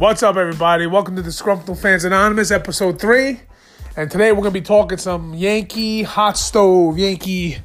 [0.00, 0.86] What's up, everybody?
[0.86, 3.40] Welcome to the Scrumptious Fans Anonymous, episode three.
[3.98, 7.58] And today we're going to be talking some Yankee hot stove, Yankee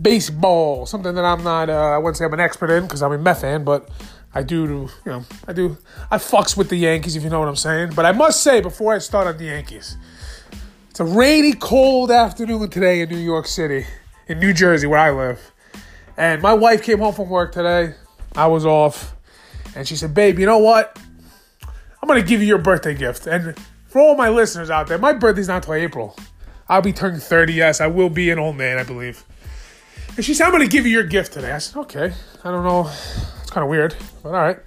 [0.00, 0.86] baseball.
[0.86, 3.18] Something that I'm not, uh, I wouldn't say I'm an expert in because I'm a
[3.18, 3.88] Met fan, but
[4.32, 5.76] I do, you know, I do,
[6.12, 7.90] I fucks with the Yankees, if you know what I'm saying.
[7.96, 9.96] But I must say, before I start on the Yankees,
[10.90, 13.84] it's a rainy, cold afternoon today in New York City,
[14.28, 15.50] in New Jersey, where I live.
[16.16, 17.96] And my wife came home from work today.
[18.36, 19.16] I was off.
[19.74, 20.96] And she said, Babe, you know what?
[22.10, 23.26] I'm to give you your birthday gift.
[23.26, 26.14] And for all my listeners out there, my birthday's not until April.
[26.68, 27.80] I'll be turning 30, yes.
[27.80, 29.24] I will be an old man, I believe.
[30.14, 31.52] And she said, I'm going to give you your gift today.
[31.52, 32.12] I said, okay.
[32.44, 32.88] I don't know.
[32.88, 34.58] It's kind of weird, but all right.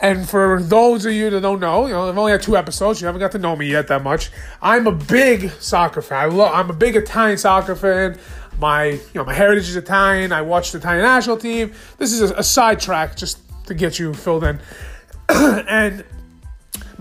[0.00, 3.00] And for those of you that don't know, you know, I've only had two episodes.
[3.00, 4.30] You haven't got to know me yet that much.
[4.60, 6.18] I'm a big soccer fan.
[6.18, 6.52] I love.
[6.54, 8.18] I'm a big Italian soccer fan.
[8.58, 10.32] My, you know, my heritage is Italian.
[10.32, 11.72] I watch the Italian national team.
[11.96, 14.60] This is a, a sidetrack just to get you filled in.
[15.28, 16.04] and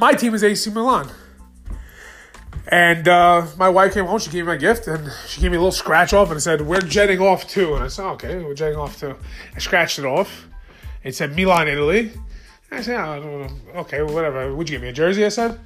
[0.02, 1.12] my team is AC Milan.
[2.68, 5.58] And uh, my wife came home, she gave me my gift, and she gave me
[5.58, 7.76] a little scratch off, and said, We're jetting off too.
[7.76, 9.16] And I said, Okay, we're jetting off too.
[9.56, 10.48] I scratched it off.
[11.04, 12.12] It said Milan, Italy.
[12.70, 14.56] And I said, oh, Okay, whatever.
[14.56, 15.24] Would you give me a jersey?
[15.24, 15.60] I said.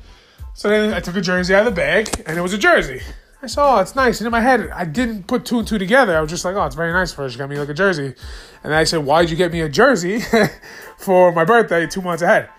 [0.54, 3.02] So then I took a jersey out of the bag, and it was a jersey.
[3.42, 4.20] I saw, oh, it's nice.
[4.20, 6.18] And in my head, I didn't put two and two together.
[6.18, 7.30] I was just like, oh, it's very nice for her.
[7.30, 8.16] She got me like a jersey.
[8.64, 10.22] And I said, why'd you get me a jersey
[10.98, 12.50] for my birthday two months ahead?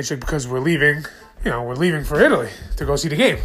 [0.00, 1.04] Said, because we're leaving,
[1.44, 3.38] you know, we're leaving for Italy to go see the game.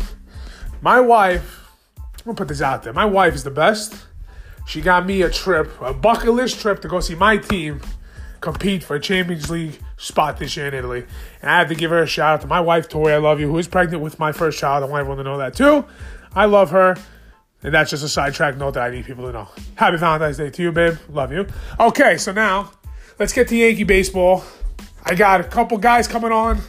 [0.82, 2.94] My wife, I'm gonna put this out there.
[2.94, 3.96] My wife is the best.
[4.66, 7.82] She got me a trip, a bucket list trip to go see my team
[8.42, 11.06] compete for a Champions League spot this year in Italy.
[11.42, 13.40] And I have to give her a shout out to my wife, Tori, I love
[13.40, 14.84] you, who is pregnant with my first child.
[14.84, 15.86] I want everyone to know that too.
[16.34, 16.96] I love her.
[17.64, 19.48] And that's just a sidetrack note that I need people to know.
[19.76, 20.98] Happy Valentine's Day to you, babe.
[21.10, 21.48] Love you.
[21.80, 22.72] Okay, so now
[23.20, 24.44] let's get to Yankee baseball.
[25.10, 26.60] I got a couple guys coming on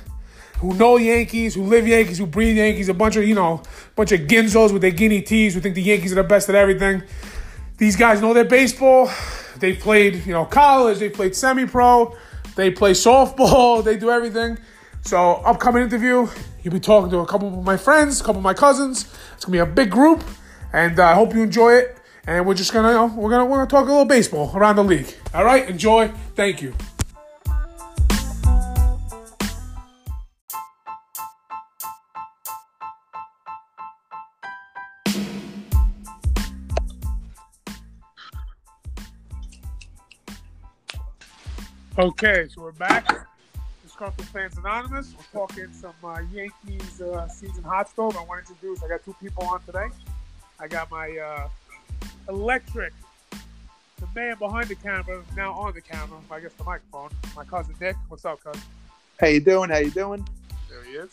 [0.59, 3.95] who know Yankees, who live Yankees, who breathe Yankees, a bunch of, you know, a
[3.97, 6.55] bunch of ginzos with their guinea teas who think the Yankees are the best at
[6.55, 7.03] everything.
[7.79, 9.11] These guys know their baseball.
[9.57, 12.17] They played, you know, college, they played semi-pro,
[12.55, 14.57] they play softball, they do everything.
[15.03, 16.29] So upcoming interview,
[16.63, 19.13] you'll be talking to a couple of my friends, a couple of my cousins.
[19.35, 20.23] It's gonna be a big group,
[20.73, 21.97] and uh, I hope you enjoy it.
[22.25, 24.77] And we're just gonna, you know, we're gonna, we're gonna talk a little baseball around
[24.77, 25.13] the league.
[25.35, 26.09] All right, enjoy.
[26.37, 26.75] Thank you.
[41.99, 43.09] Okay, so we're back.
[43.83, 45.13] This Scrumptious Fans Anonymous.
[45.17, 48.17] We're talking some uh, Yankees uh, season hot stove.
[48.17, 48.85] I want to introduce.
[48.85, 49.89] I got two people on today.
[50.61, 51.49] I got my uh,
[52.29, 52.93] electric,
[53.33, 56.21] the man behind the camera, now on the camera.
[56.31, 57.11] I guess the microphone.
[57.35, 57.97] My cousin Nick.
[58.07, 58.63] What's up, cousin?
[59.19, 59.71] How you doing?
[59.71, 60.25] How you doing?
[60.71, 61.11] There he is.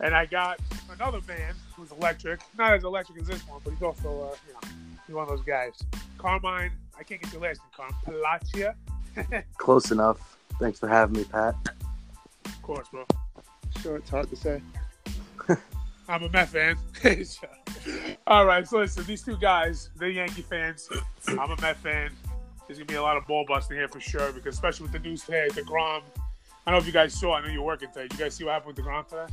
[0.00, 0.58] And I got
[0.90, 2.40] another man who's electric.
[2.56, 4.68] Not as electric as this one, but he's also, uh, you know,
[5.06, 5.74] he's one of those guys.
[6.16, 6.70] Carmine.
[6.98, 7.94] I can't get your last name, Carm.
[8.06, 8.74] Palacia.
[9.58, 10.38] Close enough.
[10.60, 11.54] Thanks for having me, Pat.
[12.44, 13.04] Of course, bro.
[13.80, 14.62] Sure, it's hard to say.
[16.08, 16.76] I'm a Met fan.
[18.26, 20.88] All right, so listen, these two guys, they're Yankee fans.
[21.28, 22.10] I'm a Met fan.
[22.66, 24.98] There's gonna be a lot of ball busting here for sure, because especially with the
[24.98, 26.02] news today, the Grom.
[26.66, 27.34] I don't know if you guys saw.
[27.34, 28.08] I know you're working today.
[28.10, 29.26] You guys see what happened with the Grom today?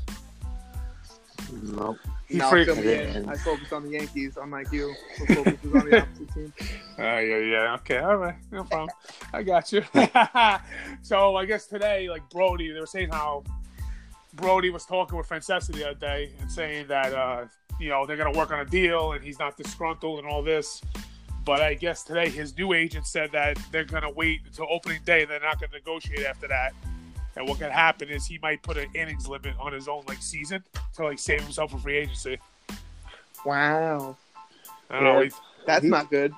[1.63, 1.97] Nope.
[2.27, 2.75] He No, freaked.
[2.77, 3.27] me in.
[3.29, 4.93] I focused on the Yankees, unlike you.
[5.17, 6.53] who focuses on the opposite team.
[6.97, 7.73] Uh, yeah, yeah.
[7.75, 8.89] Okay, all right, no problem.
[9.33, 9.83] I got you.
[11.01, 13.43] so I guess today, like Brodie, they were saying how
[14.35, 17.45] Brodie was talking with Francesa the other day and saying that uh,
[17.79, 20.81] you know they're gonna work on a deal and he's not disgruntled and all this.
[21.43, 25.23] But I guess today his new agent said that they're gonna wait until opening day.
[25.23, 26.73] And they're not gonna negotiate after that.
[27.37, 30.21] And what could happen is he might put an innings limit on his own like
[30.21, 30.63] season
[30.95, 32.37] to like save himself for free agency.
[33.45, 34.17] Wow,
[34.89, 35.13] I don't know.
[35.17, 35.23] Yeah.
[35.23, 36.33] he's- that's He- not good.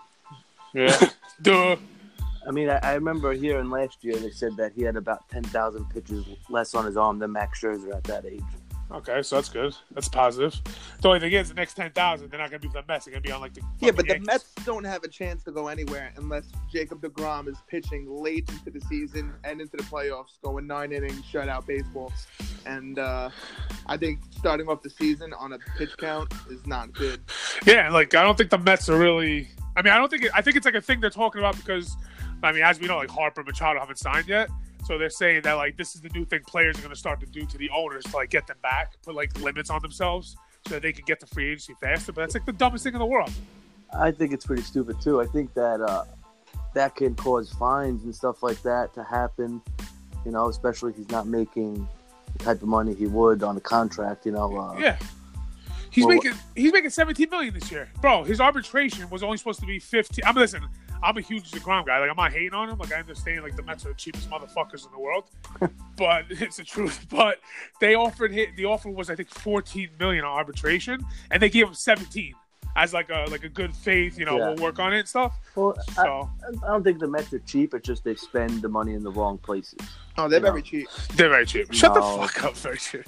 [0.74, 1.10] Yeah.
[1.42, 1.76] Duh.
[2.46, 5.86] I mean, I, I remember hearing last year they said that he had about 10,000
[5.90, 8.42] pitches less on his arm than Max Scherzer at that age.
[8.94, 9.76] Okay, so that's good.
[9.92, 10.54] That's positive.
[11.02, 13.06] The only thing is, the next ten thousand, they're not gonna be for the Mets.
[13.06, 15.44] They're gonna be on like the Yeah, but fucking the Mets don't have a chance
[15.46, 19.84] to go anywhere unless Jacob DeGrom is pitching late into the season and into the
[19.84, 22.14] playoffs, going nine innings, shutout baseball.
[22.68, 23.32] And uh,
[23.88, 27.22] I think starting off the season on a pitch count is not good.
[27.66, 29.50] Yeah, like I don't think the Mets are really.
[29.76, 30.26] I mean, I don't think.
[30.26, 31.98] It, I think it's like a thing they're talking about because,
[32.44, 34.50] I mean, as we know, like Harper and Machado haven't signed yet,
[34.86, 37.26] so they're saying that like this is the new thing players are gonna start to
[37.26, 40.36] do to the owners to like get them back, put like limits on themselves
[40.68, 42.12] so that they can get the free agency faster.
[42.12, 43.32] But that's like the dumbest thing in the world.
[43.98, 45.22] I think it's pretty stupid too.
[45.22, 46.06] I think that uh,
[46.74, 49.62] that can cause fines and stuff like that to happen.
[50.26, 51.88] You know, especially if he's not making
[52.38, 54.26] the type of money he would on a contract.
[54.26, 54.98] You know, uh, Yeah.
[55.92, 57.88] He's Well, making he's making 17 million this year.
[58.02, 60.26] Bro, his arbitration was only supposed to be 15.
[60.26, 60.64] I'm listen,
[61.04, 62.00] I'm a huge DeGrom guy.
[62.00, 62.78] Like I'm not hating on him.
[62.80, 65.26] Like I understand like the Mets are the cheapest motherfuckers in the world.
[65.98, 67.06] but it's the truth.
[67.10, 67.40] But
[67.80, 71.68] they offered him the offer was I think 14 million on arbitration and they gave
[71.68, 72.34] him 17
[72.76, 74.48] as like a like a good faith, you know, Yeah.
[74.54, 75.38] we'll work on it and stuff.
[75.56, 76.30] well, I, So
[76.64, 77.74] I don't think the Mets are cheap.
[77.76, 79.78] It's just they spend the money in the wrong places.
[80.18, 80.52] Oh, they're You know.
[80.52, 80.88] very cheap.
[81.16, 81.72] they're very cheap.
[81.74, 82.22] Shut No.
[82.22, 83.06] the fuck up, very cheap.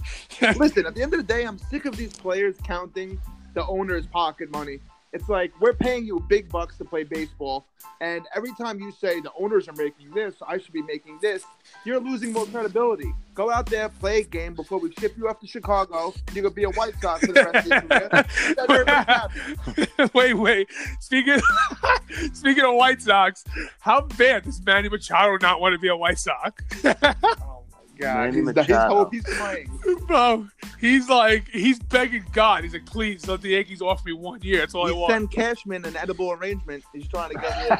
[0.58, 3.20] Listen, at the end of the day, I'm sick of these players counting
[3.56, 4.80] the owner's pocket money.
[5.16, 7.66] It's like we're paying you big bucks to play baseball,
[8.02, 11.42] and every time you say the owners are making this, I should be making this,
[11.86, 13.14] you're losing more credibility.
[13.34, 16.44] Go out there, play a game before we ship you off to Chicago, and you're
[16.44, 18.10] gonna be a White Sox for the rest of your career.
[18.12, 20.12] Then everybody's happy.
[20.14, 20.68] wait, wait.
[21.00, 21.40] Speaking
[22.34, 23.46] speaking of White Sox,
[23.80, 26.62] how bad does Manny Machado not want to be a White Sox?
[27.98, 28.96] God, Manny he's, he's Machado.
[28.96, 29.70] hope he's playing.
[30.08, 30.48] Bro,
[30.80, 32.64] he's like he's begging God.
[32.64, 34.60] He's like, please let the Yankees offer me one year.
[34.60, 35.12] That's all I want.
[35.12, 36.84] sent Cashman an edible arrangement.
[36.94, 37.80] He's trying to get here.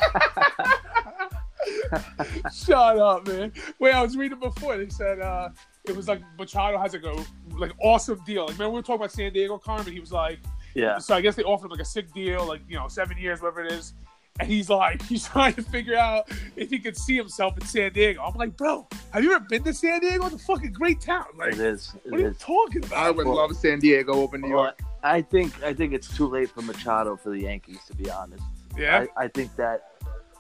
[2.54, 3.52] Shut up, man.
[3.80, 4.78] Wait, I was reading before.
[4.78, 5.50] They said uh
[5.86, 7.26] it was like Machado has like a
[7.58, 8.44] like awesome deal.
[8.46, 9.92] Like, remember we were talking about San Diego Carmen?
[9.92, 10.40] He was like,
[10.74, 13.18] Yeah, so I guess they offered him like a sick deal, like you know, seven
[13.18, 13.94] years, whatever it is.
[14.40, 17.94] And he's like, he's trying to figure out if he could see himself in San
[17.94, 18.22] Diego.
[18.22, 20.26] I'm like, bro, have you ever been to San Diego?
[20.26, 21.26] It's a fucking great town.
[21.38, 21.94] Like, it is.
[22.04, 22.38] It what are you is.
[22.38, 24.80] talking I would Well- love San Diego over New Well, York.
[25.04, 28.42] I think I think it's too late for Machado for the Yankees, to be honest.
[28.76, 29.92] Yeah, I, I think that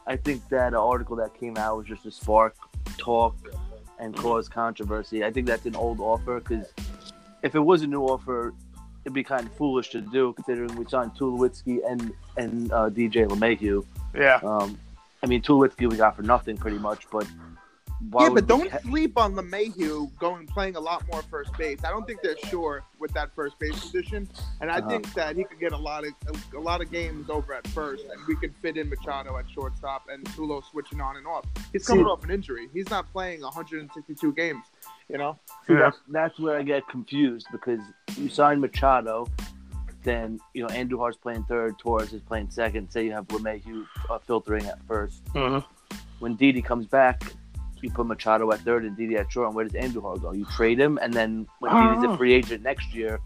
[0.07, 2.55] I think that article that came out was just to spark
[2.97, 3.35] talk
[3.99, 5.23] and cause controversy.
[5.23, 6.73] I think that's an old offer because
[7.43, 8.53] if it was a new offer,
[9.05, 13.27] it'd be kind of foolish to do considering we signed Tulowitzki and and uh, DJ
[13.27, 13.85] LeMahieu.
[14.15, 14.39] yeah.
[14.43, 14.77] Um,
[15.23, 17.27] I mean Tulowitzki we got for nothing pretty much, but
[18.19, 21.83] yeah, but don't ca- sleep on LeMahieu going playing a lot more first base.
[21.85, 24.27] I don't think they're sure with that first base position,
[24.59, 24.89] and I Uh-huh.
[24.89, 26.11] think that he could get a lot of
[26.53, 29.49] a, a lot of games over at first, and we could fit in Machado at
[29.49, 31.45] shortstop and Tulo switching on and off.
[31.71, 32.67] He's coming See- off an injury.
[32.73, 34.65] He's not playing 162 games.
[35.09, 35.79] You know, See, Yeah.
[35.79, 37.79] that's, that's where I get confused because
[38.17, 39.27] you sign Machado,
[40.03, 42.89] then you know Andujar's playing third, Torres is playing second.
[42.91, 45.21] Say you have LeMahieu uh, filtering at first.
[45.35, 45.61] Uh-huh.
[46.19, 47.21] When Didi comes back,
[47.81, 49.47] you put Machado at third and Didi at short.
[49.47, 50.31] And where does Andujar go?
[50.31, 52.13] You trade him, and then when Didi's know.
[52.13, 53.19] a free agent next year,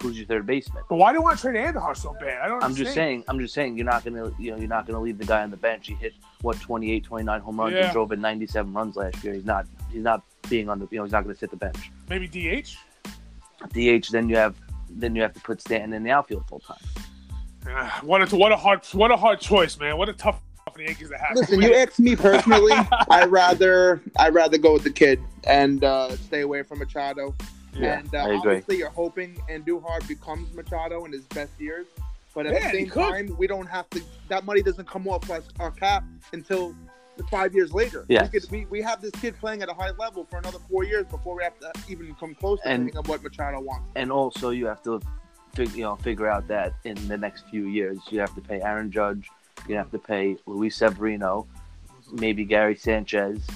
[0.00, 0.82] who's your third baseman?
[0.88, 2.40] But why do you want to trade Andujar so bad?
[2.42, 2.62] I don't.
[2.62, 3.24] I'm just saying.
[3.28, 3.76] I'm just saying.
[3.76, 5.86] You're not gonna, you know, you're not gonna leave the guy on the bench.
[5.88, 7.84] He hit what 28, 29 home runs Yeah.
[7.84, 9.34] and drove in 97 runs last year.
[9.34, 9.66] He's not.
[9.90, 10.88] He's not being on the.
[10.90, 11.90] You know, he's not gonna sit the bench.
[12.08, 12.76] Maybe DH.
[13.72, 14.08] DH.
[14.10, 14.56] Then you have.
[14.90, 16.78] Then you have to put Stanton in the outfield full time.
[17.68, 19.96] Ah, what a what a hard what a hard choice, man.
[19.96, 20.40] What a tough
[20.70, 21.36] for the Yankees to have.
[21.36, 21.60] listen.
[21.62, 22.72] You ask me personally,
[23.10, 27.34] I rather I rather go with the kid and uh, stay away from Machado.
[27.74, 28.36] Yeah, and uh, I agree.
[28.36, 31.86] obviously, you're hoping Andujar becomes Machado in his best years.
[32.34, 34.02] But at Yeah, the same time, we don't have to.
[34.28, 36.02] That money doesn't come off us, our cap
[36.32, 36.74] until
[37.30, 38.06] five years later.
[38.08, 38.30] Yes.
[38.32, 40.84] We, could, we, we have this kid playing at a high level for another four
[40.84, 43.90] years before we have to even come close to And- thinking of what Machado wants.
[43.96, 44.98] And also, you have to,
[45.54, 48.62] fig- you know, figure out that in the next few years, you have to pay
[48.62, 49.28] Aaron Judge,
[49.68, 51.46] you have to pay Luis Severino,
[52.12, 53.46] maybe Gary Sanchez.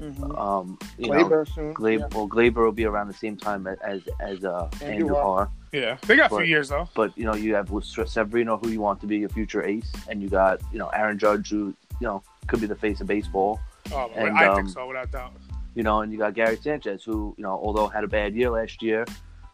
[0.00, 1.74] Um, you know, Gleyber soon.
[1.74, 2.16] Gleyber, yeah.
[2.16, 5.08] well, Gleyber will be around the same time as as uh, Andujar.
[5.08, 5.50] Andujar.
[5.72, 6.88] Yeah, they got a few years though.
[6.94, 10.22] But you know, you have Severino, who you want to be a future ace, and
[10.22, 13.60] you got you know Aaron Judge, who you know could be the face of baseball.
[13.92, 15.32] Oh, And, I um, think so, without doubt.
[15.74, 18.50] You know, and you got Gary Sanchez, who you know, although had a bad year
[18.50, 19.04] last year,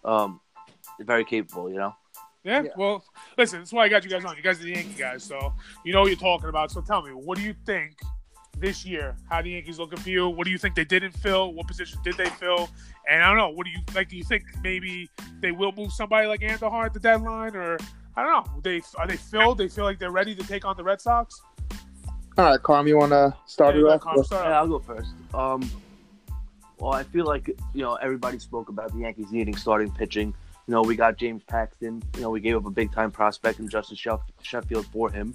[0.05, 0.41] um,
[1.01, 1.71] very capable.
[1.71, 1.95] You know.
[2.45, 2.71] Yeah, Yeah.
[2.77, 3.05] well,
[3.37, 4.37] listen, that's why I got you guys on.
[4.37, 5.53] You guys are the Yankee guys, so
[5.85, 6.71] you know what you're talking about.
[6.71, 7.97] So tell me, what do you think
[8.61, 9.17] this year?
[9.29, 10.29] How the Yankees looking for you?
[10.29, 11.53] What do you think they didn't fill?
[11.55, 12.69] What position did they fill?
[13.09, 13.51] And I don't know.
[13.51, 14.09] What do you like?
[14.09, 17.79] Do you think maybe they will move somebody like Andujar at the deadline, or
[18.17, 18.61] I don't know?
[18.63, 19.59] They are they filled?
[19.59, 21.41] They feel like they're ready to take on the Red Sox.
[22.39, 24.01] All right, Carm, you want to start Yeah, it off?
[24.01, 24.63] Carm, start Yeah, off.
[24.63, 25.11] I'll go first.
[25.35, 25.71] Um,
[26.79, 30.33] well, I feel like you know everybody spoke about the Yankees needing starting pitching.
[30.67, 32.03] You know, we got James Paxton.
[32.15, 35.35] You know, we gave up a big time prospect and Justin Sheff- Sheffield for him,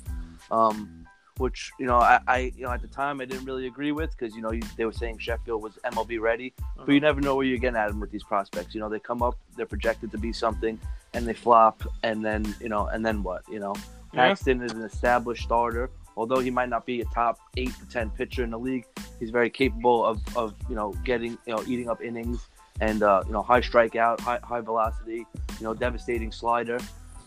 [0.49, 1.04] um,
[1.37, 4.11] which you know I, I you know at the time I didn't really agree with
[4.17, 7.35] because you know you, they were saying Sheffield was MLB ready, but you never know
[7.35, 8.73] where you're getting at them with these prospects.
[8.73, 10.79] You know, they come up, they're projected to be something,
[11.13, 13.43] and they flop, and then you know, and then what?
[13.49, 13.75] You know,
[14.13, 14.29] Yeah.
[14.29, 15.89] Paxton is an established starter.
[16.17, 18.85] Although he might not be a top eight to ten pitcher in the league,
[19.19, 22.47] he's very capable of, of you know getting you know eating up innings
[22.79, 25.25] and uh, you know high strikeout, high high velocity,
[25.59, 26.79] you know devastating slider.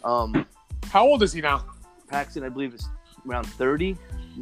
[0.05, 0.47] Um,
[0.91, 1.65] How old is he now?
[2.09, 2.89] Paxton, I believe, is
[3.29, 3.97] around thirty.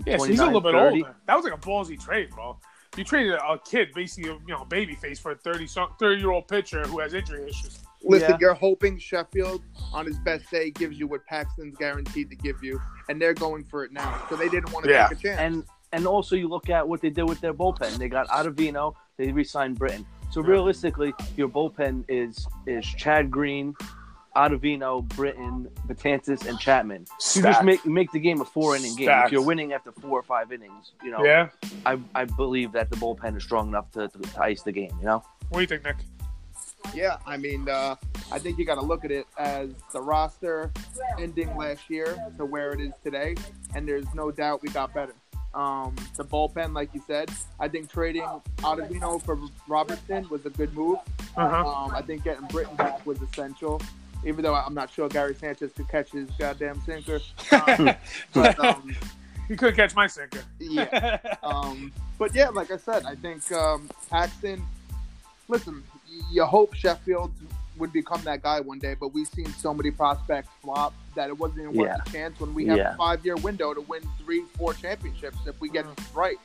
[0.07, 0.97] Yeah, so he's a 29, little bit 30.
[1.03, 1.17] older.
[1.27, 2.59] That was like a ballsy trade, bro.
[2.97, 5.67] you traded a kid, basically, you know, baby face for a 30
[5.99, 7.79] 30 year old pitcher who has injury issues.
[8.03, 8.37] Listen, Yeah.
[8.41, 12.81] you're hoping Sheffield on his best day gives you what Paxton's guaranteed to give you,
[13.09, 14.23] and they're going for it now.
[14.29, 15.09] So they didn't want to Yeah.
[15.09, 15.41] take a chance.
[15.41, 17.97] And and also you look at what they did with their bullpen.
[17.97, 20.05] They got Ottavino, they re-signed Britton.
[20.31, 23.75] So realistically, your bullpen is is Chad Green,
[24.37, 27.07] Ottavino, Britton, Betances, and Chapman.
[27.35, 29.09] You just make make the game a four inning game.
[29.25, 31.49] If you're winning after four or five innings, you know, Yeah.
[31.87, 34.93] I, I believe that the bullpen is strong enough to, to, to ice the game.
[35.01, 35.97] You know, What do you think, Nick?
[36.95, 37.97] Yeah, I mean, uh,
[38.31, 40.71] I think you got to look at it as the roster
[41.19, 43.35] ending last year to where it is today,
[43.75, 45.15] and there's no doubt we got better.
[45.55, 48.29] Um, the bullpen, like you said, I think trading
[48.59, 50.99] Ottavino for Robertson was a good move.
[51.37, 51.69] Uh huh.
[51.69, 53.81] Um, I think getting Britton back was essential,
[54.27, 57.21] even though I'm not sure Gary Sanchez could catch his goddamn sinker.
[57.53, 57.91] Um,
[58.35, 58.95] but um,
[59.49, 60.43] you could catch my sinker.
[60.59, 64.63] yeah, um, but yeah, like I said, I think um, Paxton.
[65.49, 65.83] Listen,
[66.31, 67.33] you hope Sheffield
[67.79, 71.39] would become that guy one day, but we've seen so many prospects flop that it
[71.39, 71.99] wasn't even worth Yeah.
[72.05, 72.95] a chance when we have Yeah.
[72.95, 76.37] a five-year window to win three, four championships if we get it right.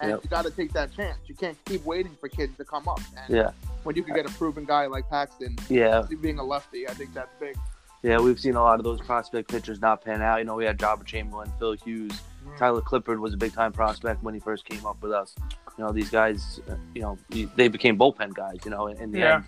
[0.00, 0.20] And Yep.
[0.24, 1.18] you got to take that chance.
[1.26, 3.00] You can't keep waiting for kids to come up.
[3.16, 3.50] And yeah,
[3.84, 7.14] when you can get a proven guy like Paxton, yeah, being a lefty, I think
[7.14, 7.56] that's big.
[8.02, 8.18] yeah.
[8.18, 10.38] We've seen a lot of those prospect pitchers not pan out.
[10.38, 12.12] You know, we had Joba Chamberlain, Phil Hughes,
[12.46, 12.56] mm.
[12.58, 15.34] Tyler Clippard was a big time prospect when he first came up with us.
[15.78, 16.60] You know, these guys,
[16.94, 17.18] you know,
[17.56, 18.58] they became bullpen guys.
[18.64, 19.34] You know, in, in the Yeah.
[19.36, 19.44] end,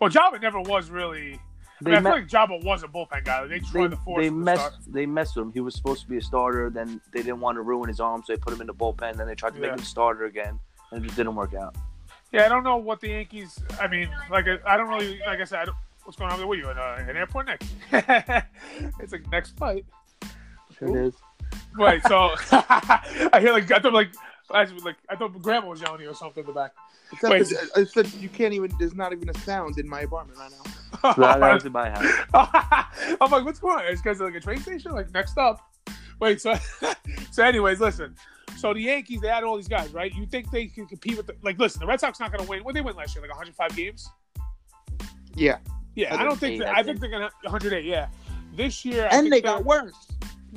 [0.00, 1.34] Well, Joba never was really.
[1.34, 3.46] I, they mean, I met- feel like Joba was a bullpen guy.
[3.46, 5.52] They they, tried to force they messed they messed with him.
[5.52, 6.70] He was supposed to be a starter.
[6.70, 9.16] Then they didn't want to ruin his arm, so they put him in the bullpen.
[9.16, 9.62] Then they tried to Yeah.
[9.62, 10.58] make him a starter again,
[10.90, 11.74] and it just didn't work out.
[12.32, 13.58] Yeah, I don't know what the Yankees.
[13.80, 15.20] I mean, like I don't really.
[15.26, 17.16] Like I said, I don't, what's going on with What are you in uh, an
[17.16, 17.62] airport, Nick?
[19.00, 19.84] it's like next flight.
[20.78, 21.14] Sure it is.
[21.74, 22.02] Right.
[22.06, 24.10] So I hear like I thought like
[24.50, 26.72] I was like I thought Grandma was yelling at you or something in the back.
[27.12, 27.48] Except Wait.
[27.48, 28.72] that- I said you can't even.
[28.78, 30.72] There's not even a sound in my apartment right now.
[31.16, 33.16] That, that was in my house.
[33.20, 33.84] I'm like, what's going on?
[33.86, 34.92] It's because like a train station.
[34.92, 35.60] Like next up.
[36.20, 36.40] Wait.
[36.40, 36.54] So
[37.30, 38.16] so anyways, listen.
[38.56, 40.14] So the Yankees, they had all these guys, right?
[40.14, 41.58] You think they can compete with the like?
[41.58, 42.64] Listen, the Red Sox not going to win.
[42.64, 43.22] What they win last year?
[43.22, 44.08] Like 105 games.
[45.34, 45.58] Yeah,
[45.94, 46.60] Yeah, I don't think.
[46.60, 47.84] That, I I think they're gonna 108.
[47.84, 48.08] Yeah,
[48.54, 49.04] this year.
[49.10, 49.94] I and think they got worse.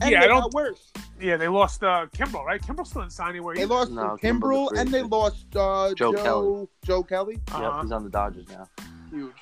[0.01, 0.91] And Yeah, they I don't- got worse.
[1.19, 2.61] Yeah, they lost uh, Kimbrel, right?
[2.61, 3.53] Kimbrel still didn't sign anywhere.
[3.53, 3.73] They either.
[3.73, 6.67] lost No, Kimbrel and they lost uh, Joe Joe Kelly.
[6.85, 7.39] Joe Kelly.
[7.51, 7.71] Uh-huh.
[7.75, 8.65] Yep, he's on the Dodgers now.
[9.11, 9.33] Huge.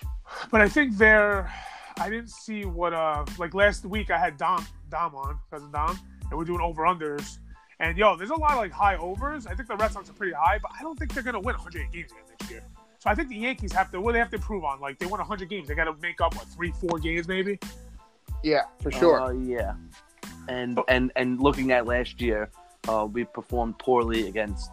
[0.49, 1.53] But I think they're.
[1.99, 4.09] I didn't see what uh like last week.
[4.09, 5.99] I had Dom Dom on cousin Dom,
[6.31, 7.37] and we're doing over unders.
[7.79, 9.45] And yo, there's a lot of like high overs.
[9.45, 11.55] I think the Red Sox are pretty high, but I don't think they're gonna win
[11.55, 12.63] 108 games again next year.
[12.99, 14.01] So I think the Yankees have to.
[14.01, 14.79] What do they have to improve on?
[14.79, 17.59] Like they won 100 games, they got to make up what three, four games maybe.
[18.43, 19.21] Yeah, for sure.
[19.21, 19.75] Uh, yeah,
[20.47, 22.49] and and and looking at last year,
[22.87, 24.71] uh, we performed poorly against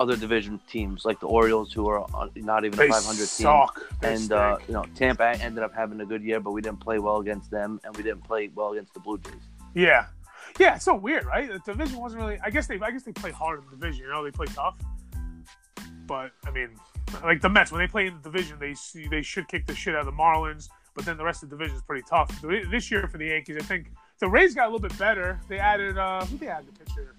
[0.00, 3.26] other division teams like the Orioles, who are uh, not even They a 500 team.
[3.26, 3.80] suck.
[4.00, 6.80] They And uh, you know, Tampa ended up having a good year, but we didn't
[6.80, 9.34] play well against them, and we didn't play well against the Blue Jays.
[9.74, 10.06] yeah,
[10.58, 11.48] yeah, it's so weird, right?
[11.48, 12.38] The division wasn't really.
[12.44, 12.78] I guess they.
[12.80, 14.04] I guess they play hard in the division.
[14.04, 14.76] You know, they play tough.
[16.06, 16.70] But I mean,
[17.22, 19.74] like the Mets when they play in the division, they see they should kick the
[19.74, 20.68] shit out of the Marlins.
[20.94, 22.40] But then the rest of the division is pretty tough.
[22.42, 25.40] This year for the Yankees, I think the Rays got a little bit better.
[25.48, 27.16] They added uh who they added the pitcher?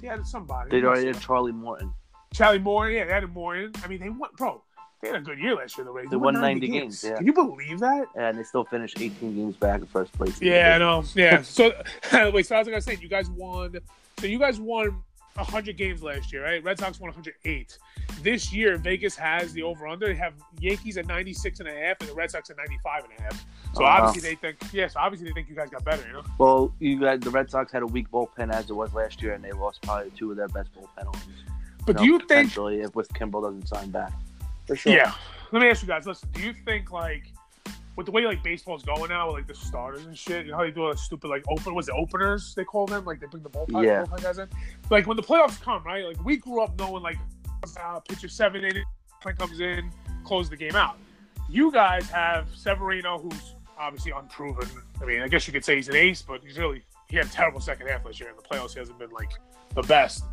[0.00, 0.70] They added somebody.
[0.70, 1.92] They had Charlie Morton.
[2.32, 3.72] Charlie Morton, yeah, they added Morton.
[3.82, 4.62] I mean, they won, bro.
[5.00, 5.84] They had a good year last year.
[5.84, 7.16] The Rays They won 90 games, yeah.
[7.16, 8.06] Can you believe that?
[8.14, 10.40] and they still finished 18 games back in first place.
[10.40, 11.04] Yeah, I know.
[11.14, 11.42] Yeah.
[11.42, 11.72] So
[12.32, 13.78] wait, so I was gonna say you guys won.
[14.18, 15.02] So you guys won
[15.36, 16.62] 100 games last year, right?
[16.64, 17.78] Red Sox won 108.
[18.22, 20.06] This year, Vegas has the over under.
[20.06, 23.12] They have Yankees at 96 and a half, and the Red Sox at 95 and
[23.18, 23.46] a half.
[23.74, 24.04] So oh, wow.
[24.04, 26.22] obviously they think, yes, obviously they think you guys got better, you know.
[26.38, 29.34] Well, you got the Red Sox had a weak bullpen as it was last year,
[29.34, 31.14] and they lost probably two of their best bullpen.
[31.84, 32.56] But know, do you think?
[32.56, 34.12] if with Kimbrel doesn't sign back?
[34.66, 34.92] For sure.
[34.92, 35.12] Yeah.
[35.52, 36.06] Let me ask you guys.
[36.06, 37.32] Listen, do you think like
[37.96, 40.58] with the way like baseball's going now, with like the starters and shit, you know
[40.58, 43.04] how they do all that stupid like open was it openers they call them?
[43.04, 44.04] Like they bring the bullpen, Yeah.
[44.04, 44.48] bullpen guys in.
[44.90, 46.04] Like when the playoffs come, right?
[46.04, 47.16] Like we grew up knowing like
[47.82, 48.84] uh, pitcher seven inning,
[49.38, 49.90] comes in,
[50.24, 50.96] close the game out.
[51.48, 54.68] You guys have Severino, who's obviously unproven.
[55.00, 57.26] I mean, I guess you could say he's an ace, but he's really he had
[57.26, 58.30] a terrible second half last year.
[58.30, 59.30] In the playoffs, he hasn't been like
[59.74, 60.24] the best.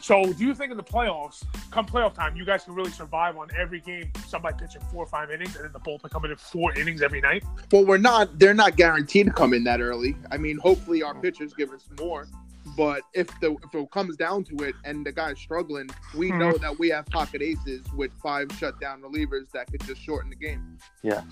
[0.00, 3.36] So, do you think in the playoffs, come playoff time, you guys can really survive
[3.36, 4.10] on every game?
[4.28, 7.20] Somebody pitching four or five innings, and then the bullpen coming in four innings every
[7.20, 7.42] night.
[7.72, 8.38] Well, we're not.
[8.38, 10.14] They're not guaranteed to come in that early.
[10.30, 12.28] I mean, hopefully our pitchers give us more.
[12.76, 16.38] But if the if it comes down to it, and the guy's struggling, we Hmm.
[16.38, 20.36] know that we have pocket aces with five shutdown relievers that could just shorten the
[20.36, 20.78] game.
[21.02, 21.22] Yeah.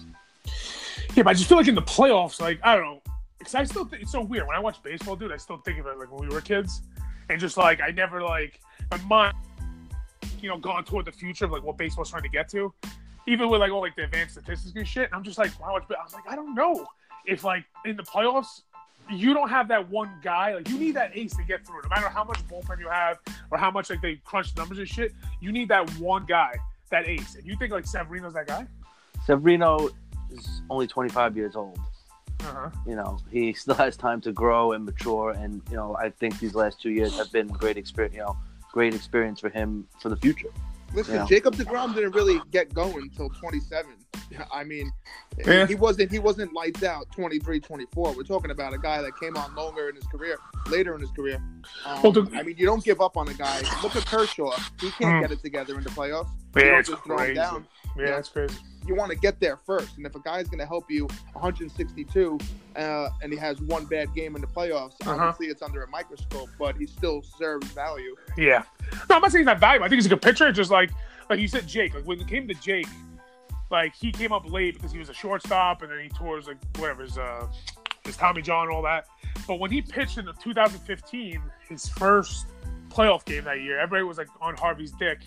[1.15, 3.03] Yeah, but I just feel like in the playoffs, like I don't know,
[3.39, 5.33] because I still think it's so weird when I watch baseball, dude.
[5.33, 6.83] I still think of it like when we were kids,
[7.29, 9.35] and just like I never like my mind
[10.45, 12.73] you know, gone toward the future of like what baseball's trying to get to.
[13.27, 15.09] Even with like all like the advanced statistics and shit.
[15.11, 15.85] I'm just like, how much?
[15.89, 16.87] I was like, I don't know
[17.25, 18.61] if like in the playoffs
[19.11, 20.55] you don't have that one guy.
[20.55, 21.81] Like you need that ace to get through.
[21.83, 23.19] No matter how much bullpen you have
[23.51, 26.55] or how much like they crunch numbers and shit, you need that one guy,
[26.91, 27.37] that ace.
[27.37, 28.67] And you think like Severino's that guy?
[29.25, 29.89] Severino
[30.31, 31.79] is only 25 years old.
[32.45, 32.71] Uh-huh.
[32.87, 36.39] You know, he still has time to grow and mature, and you know, I think
[36.41, 38.15] these last two years have been great experience.
[38.15, 38.37] You know,
[38.73, 40.49] great experience for him for the future.
[40.95, 41.27] Listen, Yeah.
[41.27, 43.93] Jacob Degrom didn't really get going until 27.
[44.53, 44.93] I mean,
[45.45, 45.67] Yeah.
[45.67, 48.13] he wasn't he wasn't lights out 23, 24.
[48.15, 51.11] We're talking about a guy that came on longer in his career, later in his
[51.11, 51.43] career.
[51.85, 53.61] Um, Well, the- I mean, you don't give up on a guy.
[53.83, 55.21] Look at Kershaw; he can't Hmm.
[55.23, 56.29] get it together in the playoffs.
[56.57, 57.35] Yeah, it's just throw him crazy.
[57.35, 57.67] down.
[57.97, 58.57] Yeah, that's crazy.
[58.87, 62.39] You want to get there first, and if a guy's going to help you 162,
[62.77, 65.13] uh, and he has one bad game in the playoffs, Uh-huh.
[65.13, 68.15] obviously it's under a microscope, but he still serves value.
[68.37, 68.65] Yeah.
[69.09, 69.87] No, I'm not saying he's not valuable.
[69.87, 70.51] I think he's a good pitcher.
[70.53, 70.91] Just like
[71.31, 71.95] like you said, Jake.
[71.95, 72.87] Like when it came to Jake,
[73.71, 76.47] like he came up late because he was a shortstop, and then he tore his
[76.49, 77.47] like whatever his uh
[78.05, 79.07] his Tommy John, and all that.
[79.47, 82.47] But when he pitched in the 2015, his first
[82.91, 85.23] playoff game that year, everybody was like on Harvey's dick.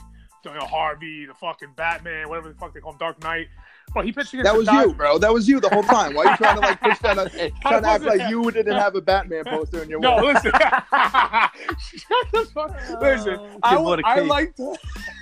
[0.54, 3.48] You know, Harvey, the fucking Batman, whatever the fuck they call him, Dark Knight.
[3.94, 4.92] But he pitched against That was Dodgers.
[4.92, 5.18] you, bro.
[5.18, 6.13] That was you the whole time.
[6.13, 7.18] Why are you trying to like push that?
[7.18, 7.30] On,
[7.62, 10.25] trying to act wasn't- like you didn't have a Batman poster in your No, wall?
[10.25, 10.51] listen.
[10.51, 14.27] Shut the fuck- listen, I, Kid bought a I cake.
[14.30, 14.60] liked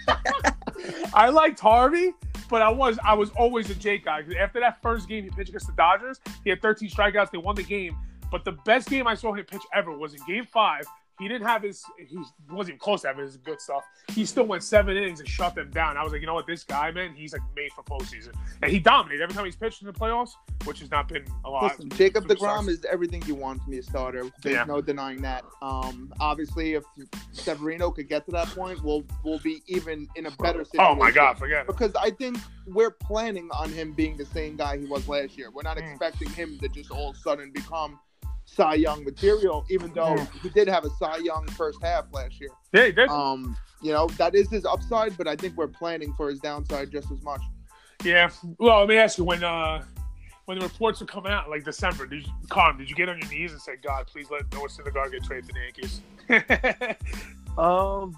[1.13, 2.13] I liked Harvey,
[2.49, 4.23] but I was I was always a Jake guy.
[4.23, 7.31] 'Cause After that first game he pitched against the Dodgers, he had 13 strikeouts.
[7.31, 7.95] They won the game.
[8.31, 10.85] But the best game I saw him pitch ever was in Game Five.
[11.19, 11.83] He didn't have his.
[11.97, 12.17] He
[12.49, 13.83] wasn't even close to having his good stuff.
[14.09, 15.95] He still went seven innings and shut them down.
[15.97, 18.71] I was like, you know what, this guy, man, he's like made for postseason, and
[18.71, 20.31] he dominated every time he's pitched in the playoffs,
[20.65, 21.63] which has not been a lot.
[21.63, 22.25] Listen, Jacob.
[22.27, 24.29] Degrom is everything you want from a starter.
[24.41, 24.63] There's Yeah.
[24.65, 25.45] no denying that.
[25.61, 26.83] Um, obviously, if
[27.31, 30.85] Severino could get to that point, we'll we'll be even in a better situation.
[30.91, 31.67] Oh my God, forget it.
[31.67, 32.37] Because I think
[32.67, 35.51] we're planning on him being the same guy he was last year.
[35.51, 35.89] We're not Mm.
[35.91, 37.99] expecting him to just all of a sudden become
[38.55, 42.49] Cy Young material, even though he did have a Cy Young first half last year.
[42.73, 43.09] Yeah, he did.
[43.09, 46.91] Um, you know, that is his upside, but I think we're planning for his downside
[46.91, 47.41] just as much.
[48.03, 48.29] Yeah.
[48.57, 49.83] Well, let me ask you when uh
[50.45, 53.17] when the reports were coming out, like December, did you, Colin, did you get on
[53.19, 56.97] your knees and say, God, please let Noah Syndergaard get traded to the Yankees?
[57.57, 58.17] Um,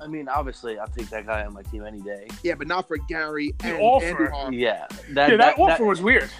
[0.00, 2.26] I mean, obviously, I'll take that guy on my team any day.
[2.42, 4.06] Yeah, but not for Gary The and offer.
[4.06, 4.52] Andrew Harper.
[4.54, 6.30] Yeah, that, yeah, that, that, offer that- was weird.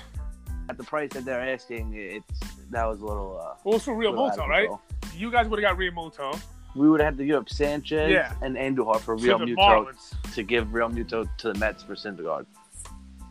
[0.71, 2.25] At the price that they're asking, it's
[2.71, 3.41] that was a little.
[3.43, 4.69] Uh, Well, it's for Real little out Muto, right?
[5.17, 6.41] You guys would have got Realmuto
[6.77, 8.33] We would have had to give up Sanchez Yeah.
[8.41, 10.15] and Andujar for Realmuto Marlins.
[10.35, 12.47] to give Realmuto to the Mets for Syndergaard.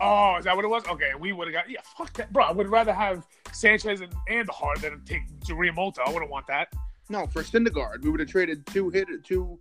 [0.02, 0.86] Oh, is that what it was?
[0.90, 1.80] Okay, we would have got yeah.
[1.98, 2.44] Fuck that, bro.
[2.44, 6.00] I would rather have Sanchez and Andujar than take Realmuto.
[6.06, 6.74] I wouldn't want that.
[7.08, 9.58] No, for Syndergaard, we would have traded two hit two.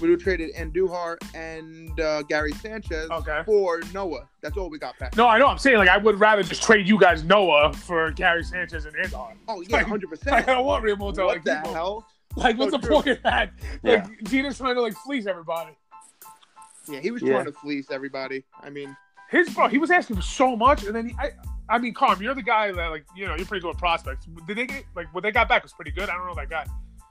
[0.00, 3.42] We would have traded Andujar and uh, Gary Sanchez Okay.
[3.44, 4.28] for Noah.
[4.40, 5.16] That's all we got back.
[5.16, 5.46] No, I know.
[5.46, 8.94] I'm saying like I would rather just trade you guys Noah for Gary Sanchez and
[8.96, 9.34] Andujar.
[9.48, 11.18] Oh yeah, Like, hundred I don't want Realmuto.
[11.18, 11.74] What like the people.
[11.74, 12.06] hell?
[12.36, 12.96] Like, what's So the true.
[12.96, 13.52] point of that?
[13.82, 13.92] Yeah.
[14.08, 15.72] Like, Gina's trying to like fleece everybody.
[16.88, 17.34] Yeah, he was Yeah.
[17.34, 18.42] trying to fleece everybody.
[18.60, 18.96] I mean,
[19.30, 21.30] His bro, he was asking for so much, and then he, I,
[21.68, 24.26] I mean, Carm, you're the guy that like, you know, you're pretty good with prospects.
[24.46, 26.08] Did they get like what they got back was pretty good?
[26.08, 26.64] I don't know that guy.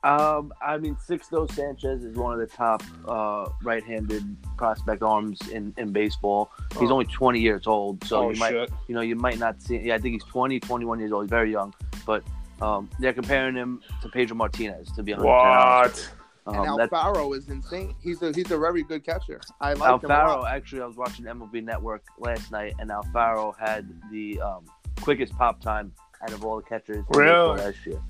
[0.04, 4.24] Um, I mean, Sixto Sanchez is one of the top uh, right-handed
[4.58, 6.52] prospect arms in, in baseball.
[6.80, 6.94] He's Oh.
[6.94, 8.72] only 20 years old, so Oh, you might shit.
[8.88, 9.78] you know you might not see.
[9.78, 11.26] Yeah, I think he's 20, 21 years old.
[11.26, 11.72] He's very young,
[12.08, 12.24] but
[12.64, 16.12] um, they're comparing him to Pedro Martinez to be 100 What?
[16.48, 17.94] and Um, that, Alfaro is insane.
[18.02, 19.40] He's a he's a very good catcher.
[19.60, 20.52] I like him a Alfaro, lot.
[20.52, 24.66] actually, I was watching MLB Network last night, and Alfaro had the um,
[25.02, 27.60] quickest pop time out of all the catchers Really?
[27.60, 28.02] last year.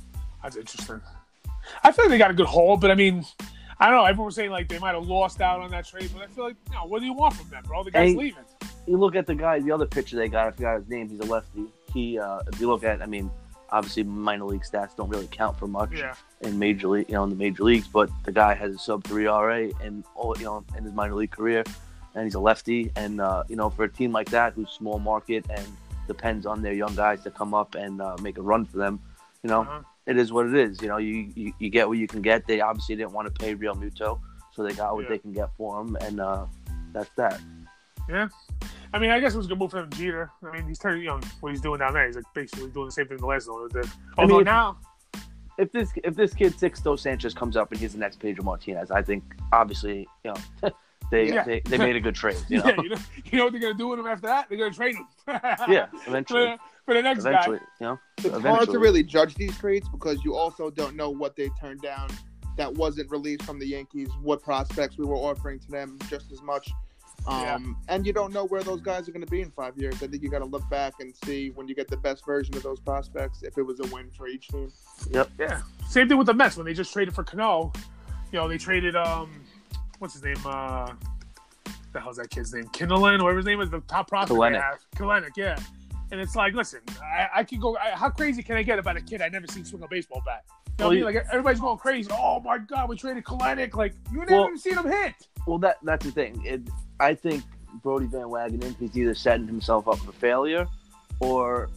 [0.42, 1.02] That's interesting.
[1.84, 3.26] I feel like they got a good haul, but I mean,
[3.80, 4.06] I don't know.
[4.06, 6.56] Everyone's saying like they might have lost out on that trade, but I feel like,
[6.70, 7.84] you know, what do you want from them, bro?
[7.84, 8.44] The guy's leaving.
[8.88, 10.48] You look at the guy, the other pitcher they got.
[10.48, 11.10] I forgot his name.
[11.10, 11.66] He's a lefty.
[11.94, 13.30] He, uh, if you look at, I mean,
[13.70, 16.14] obviously minor league stats don't really count for much Yeah.
[16.42, 17.88] in major league, you know, in the major leagues.
[17.88, 21.14] But the guy has a sub three RA and all, you know, in his minor
[21.16, 21.64] league career,
[22.16, 22.92] and he's a lefty.
[22.96, 25.66] And uh, you know, for a team like that who's small market and
[26.08, 29.00] depends on their young guys to come up and uh, make a run for them,
[29.44, 29.82] you know, Uh-huh.
[30.08, 30.82] It is what it is.
[30.82, 32.48] You know, you, you you get what you can get.
[32.48, 34.20] They obviously didn't want to pay Realmuto,
[34.52, 35.10] so they got what Yeah.
[35.10, 36.46] they can get for him, and uh,
[36.94, 37.40] that's that.
[38.10, 38.28] Yeah.
[38.94, 40.30] I mean, I guess it was a good move for him, Jeter.
[40.44, 41.24] I mean, he's turning young.
[41.40, 43.70] What he's doing down there, he's like basically doing the same thing the last owner
[43.70, 43.90] did.
[44.18, 44.78] I mean, now,
[45.58, 48.90] if this if this kid Sixto Sanchez comes up and he's the next Pedro Martinez,
[48.92, 50.72] I think obviously you know
[51.12, 51.44] they Yeah.
[51.44, 52.38] they, they made a good trade.
[52.50, 52.66] You know?
[52.66, 54.50] yeah, you know, you know what they're gonna do with him after that?
[54.50, 55.08] They're gonna trade him.
[55.28, 59.58] yeah, eventually, for, for the next eventually, you know, It's hard to really judge these
[59.58, 62.10] trades because you also don't know what they turned down
[62.58, 66.42] that wasn't released from the Yankees, what prospects we were offering to them just as
[66.42, 66.70] much.
[67.28, 69.96] Um, And you don't know where those guys are going to be in five years.
[70.02, 72.56] I think you got to look back and see when you get the best version
[72.58, 74.72] of those prospects if it was a win for each team.
[75.12, 75.30] Yep.
[75.40, 75.62] Yeah.
[75.88, 77.72] Same thing with the Mets when they just traded for Cano.
[78.32, 79.30] You know, they traded um,
[80.00, 80.38] what's his name?
[80.44, 80.94] Uh,
[81.94, 82.66] the hell's that kid's name?
[82.70, 84.62] Kinnalan, whatever his name is, the top prospect they Kelenic.
[84.62, 84.80] have.
[84.96, 85.58] Kelenic, yeah.
[86.12, 87.78] And it's like, listen, I, I could go.
[87.78, 90.22] I, how crazy can I get about a kid I never seen swing a baseball
[90.26, 90.44] bat?
[90.48, 91.04] You know what I mean?
[91.06, 92.10] Like everybody's going crazy.
[92.14, 93.76] Oh my god, we traded Kelenic.
[93.76, 95.14] Like you never Well- even seen him hit.
[95.48, 96.42] Well, that that's the thing.
[96.46, 96.62] It,
[97.00, 97.44] I think
[97.82, 100.68] Brodie Van Wagenen, he's either setting himself up for failure,
[101.20, 101.70] or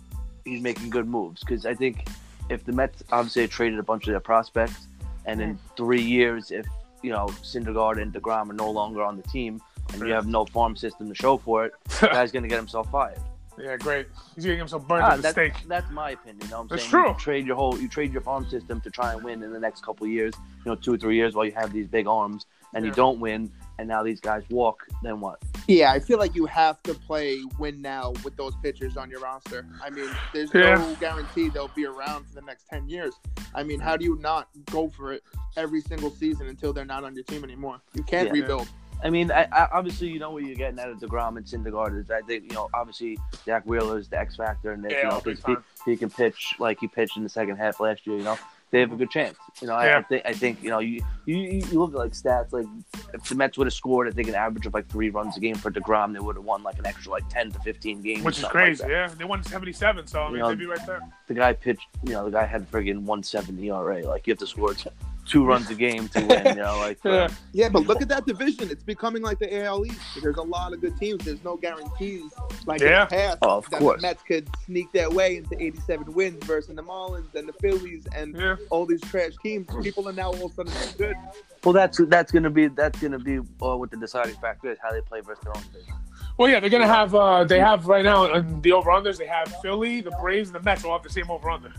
[0.44, 1.40] he's making good moves.
[1.40, 2.06] Because I think
[2.50, 4.88] if the Mets obviously traded a bunch of their prospects,
[5.26, 6.66] and in three years, if
[7.02, 10.44] you know Syndergaard and Degrom are no longer on the team, and you have no
[10.44, 13.18] farm system to show for it, the guy's gonna get himself fired.
[13.58, 14.06] Yeah, great.
[14.34, 15.52] He's getting himself burned Ah, at the that's, stake.
[15.68, 16.38] that's my opinion.
[16.42, 16.90] You know what I'm That's saying?
[16.90, 17.08] true.
[17.10, 19.60] You trade your whole, you trade your farm system to try and win in the
[19.60, 20.34] next couple of years.
[20.64, 23.20] You know, two or three years while you have these big arms, and you don't
[23.20, 24.84] win, and now these guys walk.
[25.02, 25.40] Then what?
[25.68, 29.20] Yeah, I feel like you have to play win now with those pitchers on your
[29.20, 29.64] roster.
[29.82, 30.74] I mean, there's Yeah.
[30.76, 33.14] no guarantee they'll be around for the next 10 years.
[33.54, 35.22] I mean, how do you not go for it
[35.56, 37.80] every single season until they're not on your team anymore?
[37.94, 38.32] You can't Yeah.
[38.42, 38.68] rebuild.
[39.02, 42.00] I mean, I, I, obviously, you know what you're getting out of Degrom and Syndergaard
[42.00, 44.92] is I think you know obviously Zack Wheeler is the X factor and this.
[44.92, 48.06] Yeah, you know, he, he can pitch like he pitched in the second half last
[48.06, 48.16] year.
[48.16, 48.38] You know,
[48.74, 49.36] they have a good chance.
[49.62, 52.12] You know, I, I think I think you know you, you you look at like
[52.12, 52.66] stats like
[53.12, 55.40] if the Mets would have scored, I think an average of like three runs a
[55.40, 58.24] game for Degrom, they would have won like an extra like ten to fifteen games,
[58.24, 59.08] Which is something like crazy, yeah.
[59.16, 61.00] They won 77, so I mean, You know, they'd be right there.
[61.28, 64.04] The guy pitched, you know, the guy had friggin' one seventy ERA.
[64.04, 64.90] Like you have to score t-
[65.26, 66.46] two runs a game to win.
[66.46, 67.28] You know, like Yeah.
[67.52, 68.70] Yeah, but look at that division.
[68.70, 70.00] It's becoming like the AL East.
[70.22, 71.24] There's a lot of good teams.
[71.24, 72.32] There's no guarantees
[72.66, 73.04] like Yeah.
[73.04, 74.00] in the past Oh, of that course.
[74.00, 78.06] the Mets could sneak their way into 87 wins versus the Marlins and the Phillies
[78.14, 78.56] and Yeah.
[78.70, 79.66] all these trash teams.
[79.82, 81.16] People are now all of a sudden good.
[81.64, 84.92] Well, that's that's gonna be that's gonna be uh, what the deciding factor is how
[84.92, 85.94] they play versus their own division.
[86.36, 87.14] Well, yeah, they're gonna have.
[87.14, 89.16] Uh, they have right now in the over unders.
[89.18, 91.72] They have Philly, the Braves, and the Mets all have the same over under.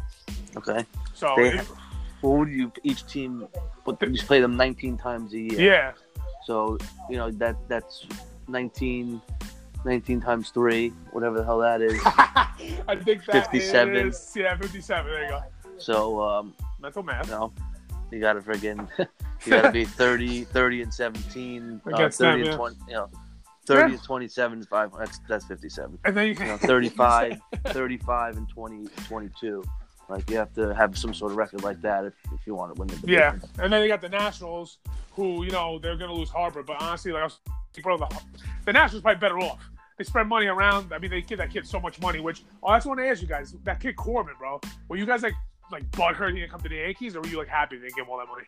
[0.57, 0.85] Okay.
[1.13, 1.59] So They-
[2.25, 3.47] Well, would you each team?
[3.85, 5.59] But you play them 19 times a year.
[5.61, 5.91] yeah,
[6.45, 6.77] So
[7.09, 8.05] you know that that's
[8.47, 9.21] 19,
[9.85, 11.99] 19 times three, whatever the hell that is.
[12.05, 13.95] I think that 57.
[13.95, 15.11] is- yeah, fifty-seven.
[15.11, 15.43] There you go.
[15.77, 17.25] So um, Mental math.
[17.27, 17.53] you know,
[18.11, 22.35] you got to friggin' you got to be 30, 30 and 17, uh, 30 them,
[22.39, 22.55] and yeah.
[22.55, 22.75] 20.
[22.87, 23.09] You know,
[23.67, 23.95] 30 Yeah.
[23.97, 24.91] and 27 is five.
[24.97, 25.99] That's that's 57.
[26.05, 29.63] And then you You know, 35, 35 and 20, 22.
[30.09, 32.73] Like you have to have some sort of record like that if, if you want
[32.73, 33.13] to win the division.
[33.13, 34.77] Yeah, and then they got the Nationals,
[35.11, 37.39] who you know they're gonna lose Harper, but honestly, like I was,
[37.81, 38.21] bro, the,
[38.65, 39.67] the Nationals probably better off.
[39.97, 40.91] They spread money around.
[40.93, 42.19] I mean, they give that kid so much money.
[42.19, 43.55] Which oh, that's what I want to ask you guys.
[43.63, 44.59] That kid Corbin, bro.
[44.89, 45.33] Were you guys like
[45.71, 47.95] like butthurt he didn't come to the Yankees, or were you like happy they didn't
[47.95, 48.45] give him all that money?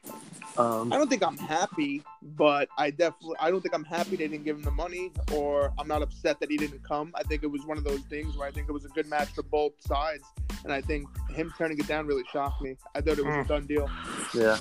[0.58, 4.28] Um, I don't think I'm happy, but I definitely I don't think I'm happy they
[4.28, 7.12] didn't give him the money, or I'm not upset that he didn't come.
[7.16, 9.08] I think it was one of those things where I think it was a good
[9.08, 10.24] match for both sides,
[10.68, 12.76] and I think him turning it down really shocked me.
[12.94, 13.46] I thought it was Mm.
[13.46, 13.90] a done deal.
[14.34, 14.58] yeah.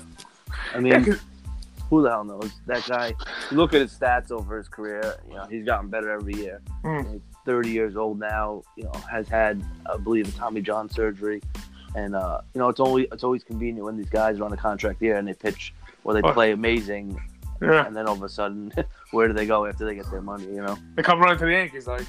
[0.73, 1.21] I Yeah, mean, 'cause-
[1.89, 2.51] who the hell knows?
[2.65, 3.13] That guy.
[3.51, 5.15] Look at his stats over his career.
[5.29, 6.61] You know, he's gotten better every year.
[6.83, 7.11] Mm.
[7.13, 8.61] He's 30 years old now.
[8.77, 11.41] You know, has had, I believe, a Tommy John surgery,
[11.95, 14.57] and uh, you know, it's only it's always convenient when these guys are on a
[14.57, 16.31] contract year and they pitch or they Oh.
[16.33, 17.19] play amazing,
[17.61, 18.71] yeah, and then all of a sudden,
[19.11, 20.45] where do they go after they get their money?
[20.45, 20.77] You know.
[20.95, 22.05] they come running to the Yankees like.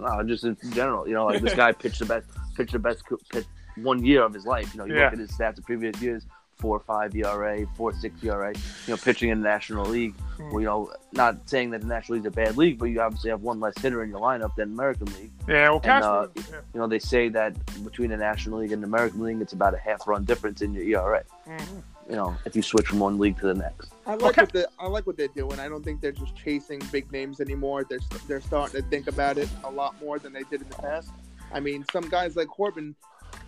[0.00, 1.06] No, just in general.
[1.06, 3.44] You know, like this guy pitched the best, pitched the best pitch
[3.76, 4.72] one year of his life.
[4.74, 5.04] You know, you Yeah.
[5.04, 6.24] look at his stats of previous years:
[6.56, 8.52] four five ERA, four six ERA.
[8.86, 10.14] You know, pitching in the National League.
[10.36, 10.50] Hmm.
[10.50, 13.30] Well, you know, not saying that the National League's a bad league, but you obviously
[13.30, 15.30] have one less hitter in your lineup than American League.
[15.48, 16.10] Yeah, well, Cashman.
[16.10, 16.42] uh, yeah.
[16.74, 19.74] You know, they say that between the National League and the American League, it's about
[19.74, 21.22] a half run difference in your ERA.
[21.48, 21.82] Mhm.
[22.10, 23.92] You know, if you switch from one league to the next.
[24.04, 24.42] I like Okay.
[24.42, 25.60] what they, I like what they're doing.
[25.60, 27.84] I don't think they're just chasing big names anymore.
[27.88, 30.74] They're they're starting to think about it a lot more than they did in the
[30.76, 31.10] past.
[31.52, 32.94] I mean, some guys like Corbin,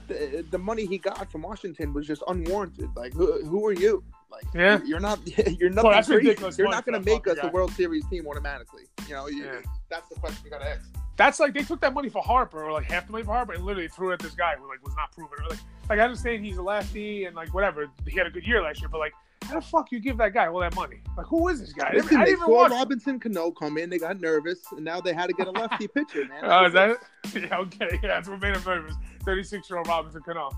[0.07, 2.91] the, the money he got from Washington was just unwarranted.
[2.97, 4.03] Like, who, who are you?
[4.31, 4.81] Like, Yeah.
[4.85, 5.19] you're not
[5.59, 7.53] you're nothing that's ridiculous You're money not going to make us fucking a.
[7.53, 8.85] World Series team automatically.
[9.09, 9.61] You know, you, Yeah.
[9.91, 10.89] that's the question you got to ask.
[11.17, 13.53] That's like they took that money for Harper, or like half the money for Harper,
[13.53, 15.37] and literally threw it at this guy who like was not proven.
[15.49, 15.59] Like,
[15.93, 18.81] like I understand he's a lefty and like whatever, he had a good year last
[18.81, 21.03] year, but like, how the fuck you give that guy all that money?
[21.19, 21.93] Like, who is this guy?
[21.93, 22.65] Listen, I they even saw.
[22.69, 23.91] Robinson Cano come in.
[23.91, 26.25] They got nervous, and now they had to get a lefty pitcher.
[26.25, 26.99] Man, Oh, is that it?
[27.51, 27.99] Yeah, okay.
[28.03, 28.95] Yeah, that's what made him nervous.
[29.25, 30.49] 36 year old Robinson Cano.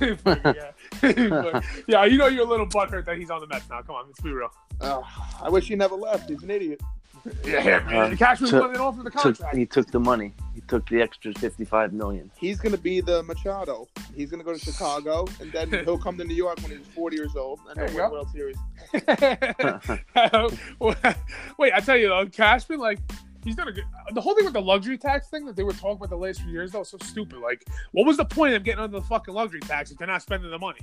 [0.00, 0.70] yeah.
[1.88, 3.82] yeah, you know you're a little butthurt that he's on the Mets now.
[3.82, 4.50] Come on, let's be real.
[4.80, 5.02] Oh,
[5.42, 6.30] I wish he never left.
[6.30, 6.80] He's an idiot.
[7.44, 8.12] Yeah, man.
[8.12, 9.56] Uh, Cashman's took- wanted off of the Took, contract.
[9.56, 10.34] he took the money.
[10.54, 12.30] He took the extra fifty-five million.
[12.36, 13.88] He's gonna be the Machado.
[14.14, 17.16] He's gonna go to Chicago, and then he'll come to New York when he's 40
[17.16, 18.10] years old, and he'll win.
[18.12, 18.56] World Series.
[21.58, 22.98] Wait, I tell you though, Cashman, like,
[23.44, 23.84] he's done a good.
[24.12, 26.42] The whole thing with the luxury tax thing that they were talking about the last
[26.42, 27.38] few years, though, was so stupid.
[27.38, 30.22] Like, what was the point of getting under the fucking luxury tax if they're not
[30.22, 30.80] spending the money?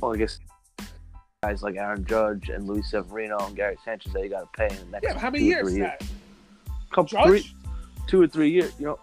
[0.00, 0.38] Well, I guess
[1.44, 4.66] guys like Aaron Judge and Luis Severino and Gary Sanchez that you got to pay
[4.74, 5.90] in the next Yeah, how many two or years three is years.
[5.98, 6.06] that?
[6.90, 7.26] Couple, Judge?
[7.26, 7.54] three,
[8.06, 8.72] two or three years.
[8.78, 8.98] You know,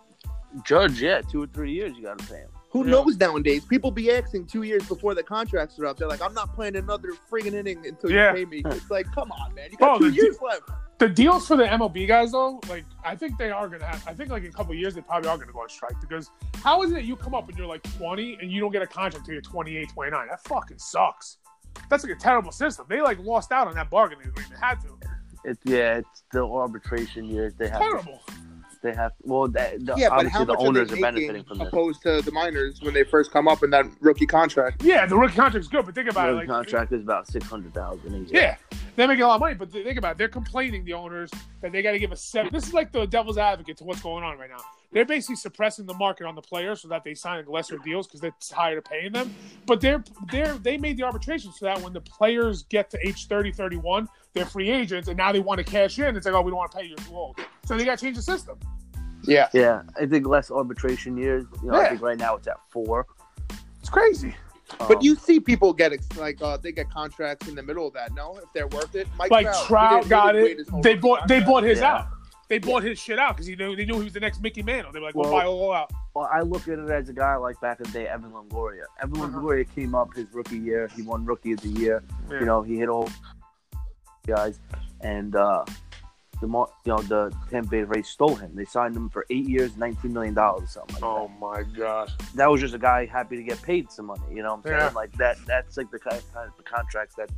[0.65, 2.49] Judge, yeah, two or three years you got to pay him.
[2.71, 2.91] Who Yeah.
[2.91, 3.65] knows nowadays?
[3.65, 5.97] People be asking two years before the contracts are up.
[5.97, 8.33] They're like, I'm not playing another friggin' inning until Yeah.
[8.33, 8.63] you pay me.
[8.75, 9.69] It's like, come on, man.
[9.71, 10.63] You got Bro, two the- years left.
[10.97, 14.07] The deals for the MLB guys, though, like, I think they are gonna have.
[14.07, 15.99] I think like in a couple of years they probably are gonna go on strike
[15.99, 16.29] because
[16.63, 18.87] how is it you come up and you're like 20 and you don't get a
[18.87, 20.27] contract until you're 28, 29?
[20.27, 21.37] That fucking sucks.
[21.89, 22.85] That's like a terrible system.
[22.89, 24.59] They like lost out on that bargaining agreement.
[24.61, 24.97] Had to.
[25.43, 27.53] It, yeah, it's the arbitration years.
[27.55, 27.79] They have.
[27.79, 28.21] To, Terrible.
[28.83, 29.11] they have.
[29.23, 31.57] Well, that, the, Yeah, but obviously how the much owners are are, benefiting making from
[31.57, 31.67] this.
[31.67, 34.83] opposed to the minors when they first come up in that rookie contract?
[34.83, 36.35] Yeah, the rookie contract's good, but think about The it.
[36.35, 38.27] Like, contract is about six hundred thousand a year.
[38.31, 38.55] Yeah,
[38.95, 40.17] they're making a lot of money, but think about it.
[40.19, 41.31] They're complaining, the owners,
[41.61, 42.53] that they got to give a seven.
[42.53, 44.63] This is like the devil's advocate to what's going on right now.
[44.93, 48.19] They're basically suppressing the market on the players so that they sign lesser deals because
[48.19, 49.33] they're tired of paying them.
[49.65, 53.27] But they're they're they made the arbitration so that when the players get to age
[53.27, 56.15] 30, 31, they're free agents, and now they want to cash in.
[56.17, 57.37] It's like, oh, we don't want to pay you too old.
[57.65, 58.57] So they got to change the system.
[59.23, 59.47] Yeah.
[59.53, 61.45] Yeah, I think less arbitration years.
[61.63, 61.85] You know, Yeah.
[61.85, 63.05] I think right now it's at four.
[63.79, 64.35] It's crazy.
[64.79, 67.87] But Um, you see people get ex- like uh, they get contracts in the middle
[67.87, 68.13] of that.
[68.13, 69.07] No, if they're worth it.
[69.17, 70.57] Mike Like Trout, Trout got it.
[70.81, 71.93] They rookie bought they bought his Yeah.
[71.97, 72.07] out.
[72.51, 74.61] They bought his shit out because he knew they knew he was the next Mickey
[74.61, 74.91] Mantle.
[74.91, 75.89] They were like, we'll, Well- buy all out.
[76.13, 78.83] Well, I look at it as a guy like back in the day, Evan Longoria.
[79.01, 79.39] Evan Uh-huh.
[79.39, 80.89] Longoria came up his rookie year.
[80.93, 82.03] He won Rookie of the Year.
[82.29, 82.39] Yeah.
[82.41, 83.07] You know, he hit all
[84.27, 84.59] guys,
[84.99, 85.63] and uh,
[86.41, 88.51] the Mar- you know the Tampa Bay Rays stole him.
[88.53, 92.09] They signed him for eight years, nineteen million dollars, something like Oh my gosh!
[92.17, 92.27] that.
[92.35, 94.21] That was just a guy happy to get paid some money.
[94.33, 94.77] You know what I'm saying?
[94.79, 94.89] Yeah.
[94.93, 95.37] Like that.
[95.47, 97.29] That's like the kind kind of the contracts that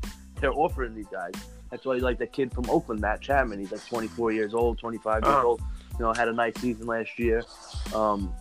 [0.41, 1.33] they're offering these guys.
[1.73, 3.57] That's why like the kid from Oakland, Matt Chapman.
[3.57, 5.43] He's like 24 years old, 25 years Uh-huh.
[5.47, 5.61] old.
[5.97, 7.41] You know, had a nice season last year.
[7.95, 8.31] Um,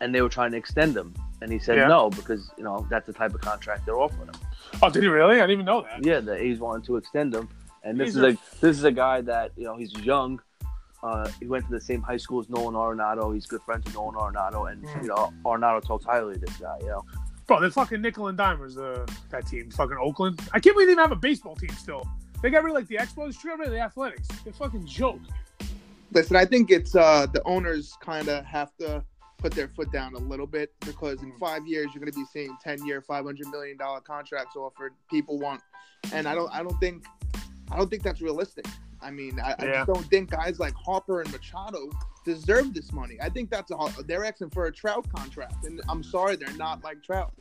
[0.00, 1.88] and they were trying to extend him, and he said Yeah.
[1.88, 4.34] no because you know that's the type of contract they're offering him.
[4.82, 5.34] Oh, did he really?
[5.36, 6.02] I didn't even know that.
[6.02, 7.46] Yeah, the A's wanted to extend him,
[7.84, 10.40] and this He's is a- a this is a guy that you know he's young.
[11.02, 13.34] Uh, he went to the same high school as Nolan Arenado.
[13.34, 15.02] He's good friends with Nolan Arenado, and Mm.
[15.02, 16.78] you know Arenado talks highly of this guy.
[16.80, 17.04] You know,
[17.48, 19.70] Bro, they're fucking nickel and dimers, uh, that team.
[19.70, 20.38] Fucking Oakland.
[20.52, 22.06] I can't believe they even have a baseball team still.
[22.42, 24.28] They got rid of like the Expos, they got rid of the Athletics.
[24.44, 25.20] They're fucking joke.
[26.12, 29.02] Listen, I think it's uh, the owners kind of have to
[29.38, 32.26] put their foot down a little bit because in five years you're going to be
[32.30, 34.92] seeing ten year, five hundred million dollar contracts offered.
[35.10, 35.62] People want,
[36.12, 37.06] and I don't, I don't think,
[37.72, 38.66] I don't think that's realistic.
[39.00, 41.88] I mean, I, I just don't think guys like Harper and Machado
[42.28, 43.16] deserve this money.
[43.20, 46.84] I think that's a they're asking for a Trout contract, and I'm sorry, they're not
[46.84, 47.32] like Trout.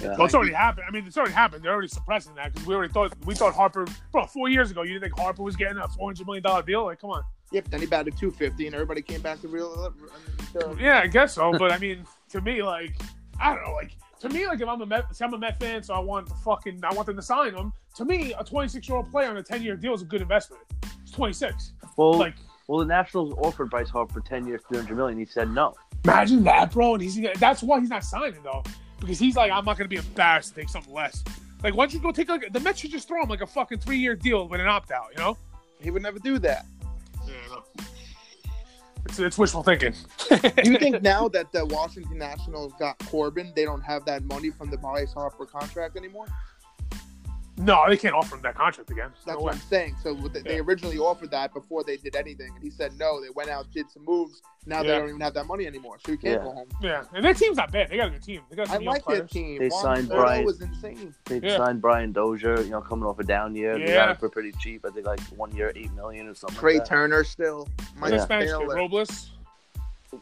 [0.00, 0.08] Yeah.
[0.16, 0.86] Well, it's already happened.
[0.86, 1.62] I mean, it's already happened.
[1.62, 3.86] They're already suppressing that because we already thought we thought Harper.
[4.12, 6.62] Bro, four years ago, you didn't think Harper was getting a four hundred million dollar
[6.62, 6.84] deal?
[6.84, 7.22] Like, come on.
[7.52, 7.68] Yep.
[7.70, 9.94] then he batted 250, and everybody came back to real.
[10.52, 11.52] To, Yeah, I guess so.
[11.58, 12.96] But I mean, to me, like,
[13.40, 13.72] I don't know.
[13.72, 16.00] Like, to me, like, if I'm a Met, say I'm a Met fan, so I
[16.00, 17.72] want the fucking, I want them to sign him.
[17.96, 20.22] To me, a 26 year old player on a 10 year deal is a good
[20.22, 20.62] investment.
[21.02, 21.72] It's 26.
[21.96, 22.34] well, Like,
[22.68, 25.18] well, the Nationals offered Bryce Harper ten years, three hundred million.
[25.18, 25.74] He said no.
[26.04, 26.94] imagine that, bro.
[26.94, 28.62] And he's that's why he's not signing though,
[29.00, 31.22] because he's like, I'm not gonna be embarrassed to take something less.
[31.62, 33.46] Like, why don't you go take like the Mets should just throw him like a
[33.46, 35.36] fucking three year deal with an opt out, you know?
[35.80, 36.66] he would never do that.
[37.26, 37.64] Yeah, I know.
[39.04, 39.94] It's, it's wishful thinking.
[40.28, 44.50] Do you think now that the Washington Nationals got Corbin, they don't have that money
[44.50, 46.26] from the Bryce Harper contract anymore?
[47.58, 49.10] No, they can't offer him that contract again.
[49.24, 49.52] That's no what way.
[49.52, 49.96] I'm saying.
[50.02, 50.60] So what they, they Yeah.
[50.60, 53.20] originally offered that before they did anything, and he said no.
[53.20, 54.42] They went out, did some moves.
[54.66, 56.44] Now they don't even have that money anymore, so you can't Yeah.
[56.48, 56.68] go home.
[56.82, 57.88] Yeah, and their team's not bad.
[57.88, 58.42] They got a good team.
[58.50, 59.58] They got I young like their team.
[59.60, 60.44] They Juan signed Soto Bryce.
[60.44, 61.14] was insane.
[61.26, 61.56] They Yeah.
[61.56, 63.78] signed Brian Dozier, you know, coming off a down year.
[63.78, 64.84] They got him for pretty cheap.
[64.84, 66.58] I think like one year, eight million or something.
[66.58, 66.88] Trea like that.
[66.90, 67.68] Turner still.
[67.78, 68.24] And Mike Yeah.
[68.24, 68.74] Spanish Taylor.
[68.74, 69.30] Robles.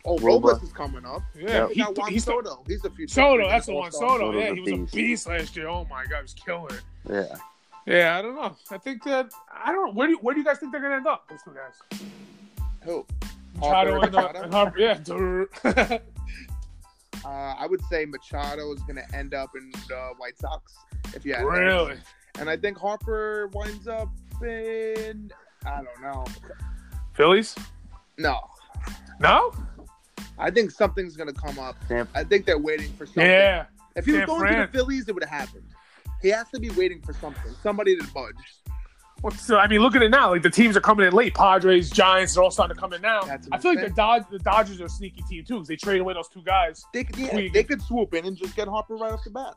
[0.04, 0.22] Oh, Robles.
[0.22, 1.22] Robles is coming up.
[1.38, 2.62] Yeah, We he, got Juan he's Soto.
[2.66, 3.14] He's the future.
[3.14, 3.48] Soto.
[3.48, 3.84] That's the one.
[3.86, 4.18] All-star.
[4.18, 4.38] Soto.
[4.38, 4.94] Yeah, he was a beast.
[4.94, 5.68] beast last year.
[5.68, 6.82] Oh my god, he was killing it.
[7.10, 7.36] Yeah.
[7.86, 8.56] Yeah, I don't know.
[8.70, 9.92] I think that I don't know.
[9.92, 11.28] Where do you, where do you guys think they're gonna end up?
[11.28, 12.00] Those two guys.
[12.84, 13.06] Who?
[13.56, 14.78] Machado Harper and, uh, and Harper.
[14.78, 15.98] Yeah.
[17.24, 20.74] Uh, I would say Machado is going to end up in the White Sox.
[21.14, 21.46] If you had to.
[21.46, 21.96] really?
[22.38, 24.10] And I think Harper winds up
[24.42, 25.30] in.
[25.64, 26.24] I don't know.
[27.14, 27.54] Phillies?
[28.18, 28.40] No.
[29.20, 29.54] No.
[30.38, 31.76] I think something's going to come up.
[31.88, 32.18] Tampa.
[32.18, 33.24] I think they're waiting for something.
[33.24, 33.66] Yeah.
[33.96, 34.60] If he was going Fran.
[34.60, 35.64] to the Phillies, it would have happened.
[36.22, 38.34] He has to be waiting for something, somebody to budge.
[39.20, 40.32] What's uh, I mean, look at it now.
[40.32, 41.34] Like the teams are coming in late.
[41.34, 43.20] Padres, Giants, they're all starting to come in now.
[43.52, 43.94] I feel like the insane.
[43.94, 46.84] Dodge, the Dodgers are a sneaky team too because they traded away those two guys.
[46.92, 49.54] They could, yeah, they could swoop in and just get Harper right off the bat.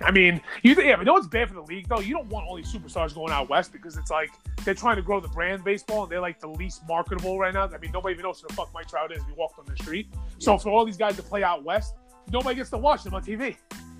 [0.00, 2.00] I mean, you yeah, but you know what's bad for the league though?
[2.00, 4.30] You don't want all these superstars going out west because it's like
[4.64, 7.64] they're trying to grow the brand baseball and they're like the least marketable right now.
[7.64, 9.22] I mean, nobody even knows who the fuck Mike Trout is.
[9.22, 10.08] if you walked on the street.
[10.38, 11.94] So for all these guys to play out west,
[12.30, 13.56] nobody gets to watch them on TV.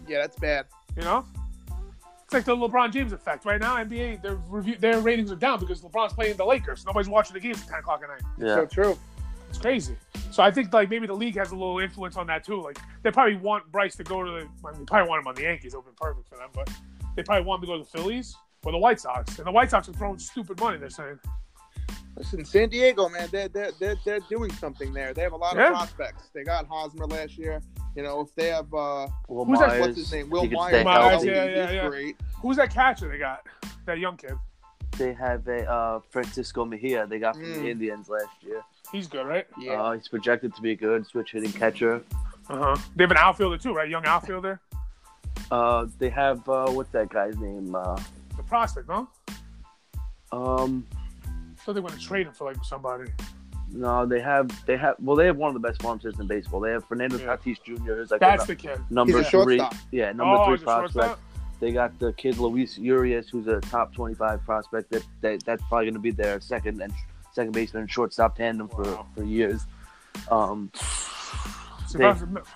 [0.06, 0.66] Yeah, that's bad.
[0.96, 1.24] You know,
[2.24, 3.76] it's like the LeBron James effect right now.
[3.76, 6.84] NBA their review their ratings are down because LeBron's playing the Lakers.
[6.84, 8.22] Nobody's watching the games at ten o'clock at night.
[8.38, 8.54] Yeah.
[8.54, 8.98] So true.
[9.48, 9.96] It's crazy.
[10.30, 12.60] So I think like maybe the league has a little influence on that too.
[12.60, 14.36] Like they probably want Bryce to go to the.
[14.66, 15.72] I mean, they probably want him on the Yankees.
[15.74, 16.50] It would have been perfect for them.
[16.52, 16.70] But
[17.16, 19.38] they probably want him to go to the Phillies or the White Sox.
[19.38, 20.78] And the White Sox are throwing stupid money.
[20.78, 21.18] They're saying.
[22.18, 25.12] Listen, San Diego, man, they're, they're, they're, they're doing something there.
[25.12, 25.66] They have a lot Yeah.
[25.68, 26.30] of prospects.
[26.32, 27.60] They got Hosmer last year.
[27.94, 30.30] You know, if they have, uh, Wil Who's that- what's his name?
[30.30, 30.82] Wil Myers.
[30.82, 31.88] Myers, yeah, yeah, yeah.
[31.88, 32.16] great.
[32.40, 33.46] Who's that catcher they got?
[33.84, 34.32] That young kid.
[34.96, 37.54] They have a uh, Francisco Mejia they got from Mm.
[37.62, 38.62] the Indians last year.
[38.92, 39.46] He's good, right?
[39.58, 39.82] Yeah.
[39.82, 42.02] Uh, he's projected to be a good switch hitting catcher.
[42.48, 42.76] Uh huh.
[42.94, 43.88] They have an outfielder too, right?
[43.88, 44.60] Young outfielder.
[45.50, 47.74] Uh, they have uh, what's that guy's name?
[47.74, 48.00] Uh,
[48.36, 49.08] The prospect, no?
[50.32, 50.86] um,
[51.64, 53.10] So they want to trade him for like somebody.
[53.72, 56.26] no, they have they have well they have one of the best farm systems in
[56.26, 56.60] baseball.
[56.60, 57.36] They have Fernando Yeah.
[57.36, 57.94] Tatis Jr.
[57.94, 58.80] who's like That's the the kid.
[58.90, 59.58] number He's a three.
[59.58, 59.74] shortstop.
[59.92, 60.92] Yeah, number oh, three he's a shortstop.
[61.06, 61.20] prospect.
[61.58, 64.90] They got the kid Luis Urias, who's a top twenty-five prospect.
[64.90, 66.92] That, that that's probably going to be their second and
[67.36, 69.06] second baseman and shortstop tandem for, Wow.
[69.14, 69.66] for years.
[70.30, 70.70] Um,
[71.94, 72.46] They- if I was-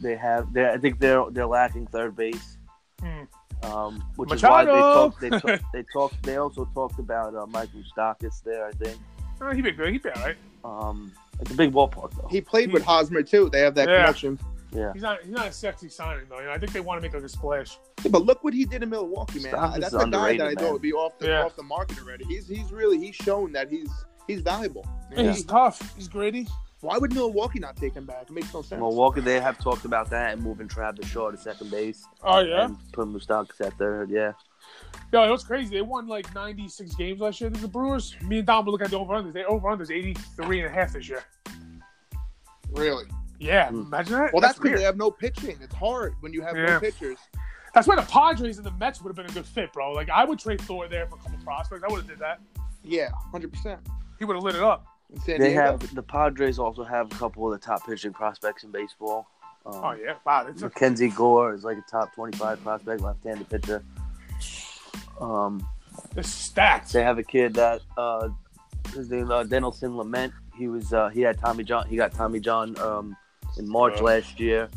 [0.00, 2.56] they have they I think they're they're lacking third base.
[3.00, 3.24] Hmm.
[3.70, 5.20] Um, which is why they talked.
[5.20, 6.22] They, talk, they talked.
[6.24, 8.66] They also talked about uh, Mike Moustakas there.
[8.66, 8.98] I think
[9.40, 9.92] Oh, he'd be good.
[9.92, 10.36] He'd be all right.
[10.64, 12.26] um, it's a big ballpark though.
[12.28, 13.48] He played with Hosmer, too.
[13.50, 14.00] They have that Yeah.
[14.02, 14.38] connection.
[14.72, 15.20] yeah, He's not.
[15.22, 16.40] He's not a sexy signing though.
[16.40, 17.78] You know, I think they want to make like a splash.
[18.02, 19.52] Yeah, but look what he did in Milwaukee, man.
[19.52, 21.44] Stop, That's this a guy that I underrated, thought would be off the Yeah.
[21.44, 22.24] off the market already.
[22.24, 23.90] He's he's really he's shown that he's
[24.26, 24.86] he's valuable.
[25.14, 25.94] And He's tough.
[25.96, 26.46] He's gritty.
[26.80, 28.22] Why would Milwaukee not take him back?
[28.22, 28.80] It makes no sense.
[28.80, 29.20] Milwaukee.
[29.20, 32.64] They have talked about that and moving Travis Shaw to second base Oh yeah.
[32.64, 34.10] and putting Moustakas at third.
[34.10, 34.32] Yeah,
[35.12, 35.70] Yo, it was crazy.
[35.76, 37.50] They won like 96 games last year.
[37.50, 38.16] The Brewers.
[38.22, 39.32] Me and Dom were looking at the over unders.
[39.32, 41.22] They over unders 83 and a half this year.
[42.70, 43.04] Really?
[43.38, 43.82] Yeah, Hmm.
[43.82, 44.32] imagine that.
[44.32, 45.56] Well, that's because they have no pitching.
[45.60, 46.66] It's hard when you have Yeah.
[46.66, 47.18] no pitchers.
[47.74, 49.92] That's why the Padres and the Mets would have been a good fit, bro.
[49.92, 51.82] Like I would trade Thor there for a couple prospects.
[51.84, 52.40] I would have did that.
[52.82, 53.80] Yeah, hundred percent.
[54.22, 54.86] He would have lit it up.
[55.26, 59.26] They have the Padres also have a couple of the top pitching prospects in baseball.
[59.66, 60.46] Um, Oh yeah, wow.
[60.46, 63.82] It's a, MacKenzie Gore is like a top twenty-five prospect, left-handed pitcher.
[65.20, 65.66] Um,
[66.16, 66.92] it's stacked.
[66.92, 68.28] They have a kid that uh,
[68.94, 70.30] his name uh, Dinelson Lamet.
[70.56, 71.88] He was uh, he had Tommy John.
[71.88, 73.16] He got Tommy John um,
[73.58, 74.02] in March Yeah.
[74.02, 74.68] last year,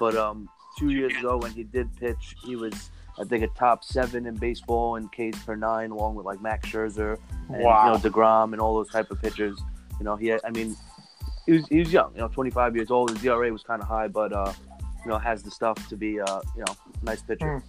[0.00, 3.82] but um, two years ago when he did pitch, he was I think a top
[3.84, 7.86] seven in baseball in Ks per nine, along with like Max Scherzer and Wow.
[7.86, 9.58] you know deGrom and all those type of pitchers.
[9.98, 10.76] You know he had, I mean
[11.46, 12.12] he was he was young.
[12.14, 13.10] You know, 25 years old.
[13.10, 14.52] His ERA was kind of high, but uh,
[15.04, 17.62] you know has the stuff to be uh, you know nice pitcher.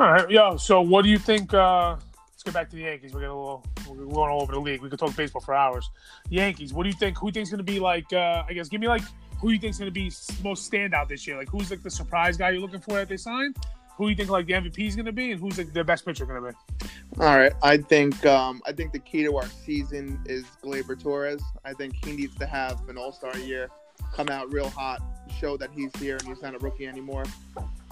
[0.00, 0.56] All right, yo.
[0.56, 1.52] So, what do you think?
[1.52, 1.96] Uh,
[2.32, 3.12] let's get back to the Yankees.
[3.12, 4.80] We're getting a little, we're going all over the league.
[4.80, 5.88] We could talk baseball for hours.
[6.30, 6.72] Yankees.
[6.72, 7.18] What do you think?
[7.18, 8.12] Who you think's going to be like?
[8.12, 9.02] Uh, I guess give me like
[9.38, 10.10] who you think's going to be
[10.42, 11.36] most standout this year.
[11.36, 13.56] Like who's like the surprise guy you're looking for that they signed?
[13.96, 16.04] Who you think like the MVP is going to be, and who's like their best
[16.04, 16.88] pitcher going to be?
[17.20, 21.40] All right, I think um, I think the key to our season is Gleyber Torres.
[21.64, 23.68] I think he needs to have an All Star year,
[24.12, 25.00] come out real hot,
[25.38, 27.24] show that he's here and he's not a rookie anymore.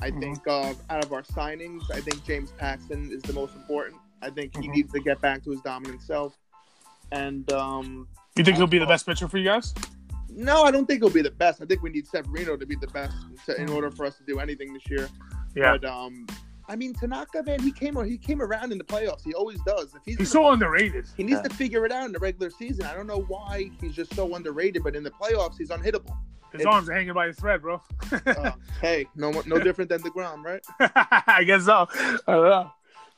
[0.01, 0.21] I Mhm.
[0.21, 4.01] think uh, out of our signings, I think James Paxton is the most important.
[4.23, 4.75] I think he Mhm.
[4.75, 6.37] needs to get back to his dominant self.
[7.13, 9.73] And um, You think he'll be the best pitcher for you guys?
[10.35, 11.61] no, I don't think he'll be the best.
[11.63, 13.15] I think we need Severino to be the best
[13.47, 15.09] to, in order for us to do anything this year.
[15.55, 16.27] Yeah, But um,
[16.69, 19.23] I mean Tanaka, man, he came he came around in the playoffs.
[19.25, 19.95] He always does.
[19.95, 21.07] If he's, he's so underrated.
[21.17, 21.49] he needs Yeah.
[21.49, 22.87] to figure it out in the regular season.
[22.87, 26.17] I don't know why he's just so underrated, but in the playoffs he's unhittable.
[26.53, 27.81] His It- arms are hanging by a thread, bro.
[28.27, 30.65] Uh, hey, no no different than the ground, right?
[31.27, 31.87] I guess so.
[31.91, 32.71] I don't know.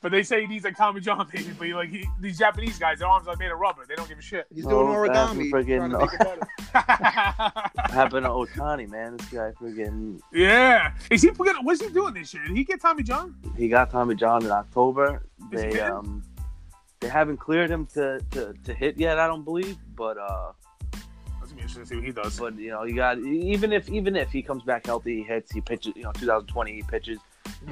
[0.05, 1.73] But they say he needs like Tommy John, basically.
[1.73, 3.87] Like he, these Japanese guys, their arms are made of rubber.
[3.89, 4.47] They don't give a shit.
[4.55, 4.69] He's Oh,
[5.01, 6.75] doing that's origami, freaking- trying to make.
[7.91, 9.17] Happened to Ohtani, man.
[9.17, 10.93] This guy freaking yeah.
[11.11, 11.65] Is he forgetting?
[11.65, 12.47] what's he doing this year?
[12.47, 13.35] Did he get Tommy John?
[13.57, 15.23] he got Tommy John in October.
[15.53, 15.81] Is They hitting?
[15.81, 16.23] um
[17.01, 19.79] they haven't cleared him to, to, to hit yet, I don't believe.
[19.97, 20.53] But uh
[20.93, 22.39] That's gonna be interesting to see what he does.
[22.39, 25.51] but you know, you got even if even if he comes back healthy, he hits,
[25.51, 27.19] he pitches, you know, 2020 he pitches.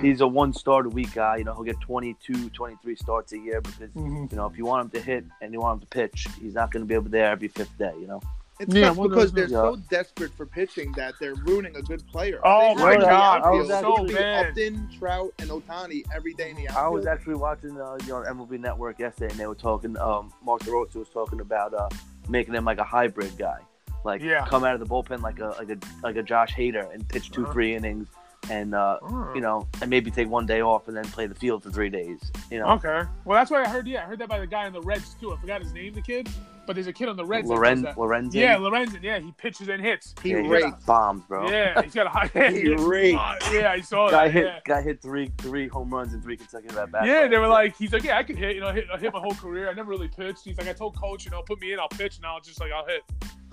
[0.01, 3.39] He's a one start a week guy, you know, he'll get 22, 23 starts a
[3.39, 4.31] year because Mhm.
[4.31, 6.55] you know, if you want him to hit and you want him to pitch, he's
[6.55, 8.21] not going to be able to there every fifth day, you know.
[8.61, 12.07] It's Yeah, tough because they're no- so desperate for pitching that they're ruining a good
[12.07, 12.39] player.
[12.45, 13.71] Oh They my God, outfield.
[13.73, 14.47] I was so be bad.
[14.49, 16.85] Upton, Trout, and Ohtani every day in the outfield.
[16.85, 19.97] I was actually watching uh, you know MLB Network yesterday, and they were talking.
[19.99, 21.89] Um, Mark DeRosa was talking about uh,
[22.29, 23.59] making him like a hybrid guy,
[24.05, 24.47] like Yeah.
[24.47, 27.33] come out of the bullpen like a like a like a Josh Hader and pitch
[27.33, 27.53] 2 Uh-huh.
[27.53, 28.07] three innings,
[28.53, 29.33] and uh, Oh.
[29.35, 31.89] you know, and maybe take one day off and then play the field for three
[31.89, 32.19] days.
[32.51, 33.03] You know, Okay.
[33.25, 33.87] Well, that's what I heard.
[33.87, 35.33] Yeah, I heard that by the guy in the Reds too.
[35.33, 36.29] I forgot his name, the kid,
[36.67, 37.49] but there's a kid on the Reds.
[37.49, 37.85] that Loren.
[37.85, 38.35] Lorenzen.
[38.35, 39.03] Yeah, Lorenzen.
[39.03, 40.15] Yeah, he pitches and hits.
[40.23, 40.85] He yeah, raked.
[40.87, 41.51] bombs, bro.
[41.51, 42.31] Yeah, he's got a high.
[42.53, 43.53] He yeah, raked.
[43.53, 44.33] yeah, I saw Guy that.
[44.35, 44.59] hit yeah.
[44.65, 47.07] guy hit three three home runs in three consecutive at bats.
[47.07, 48.55] Yeah, they were like, he's like, yeah, I could hit.
[48.55, 49.69] You know, hit, I hit my whole career.
[49.71, 50.45] I never really pitched.
[50.45, 52.61] He's like, I told coach, you know, put me in, I'll pitch, and I'll just
[52.61, 53.03] like, I'll hit.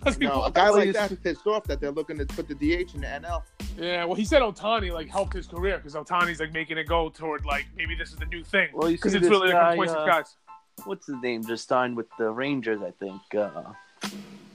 [0.03, 2.55] That's No, a guy like he's- that's pissed off that they're looking to put the
[2.55, 3.43] DH in the NL.
[3.77, 7.09] Yeah, well, he said Ohtani like helped his career because Ohtani's like making it go
[7.09, 9.53] toward like maybe this is the new thing Well, you because see it's this really
[9.53, 10.35] like guy, points uh, guys.
[10.85, 11.43] what's his name?
[11.45, 13.21] Just signed with the Rangers, I think.
[13.35, 13.73] Uh,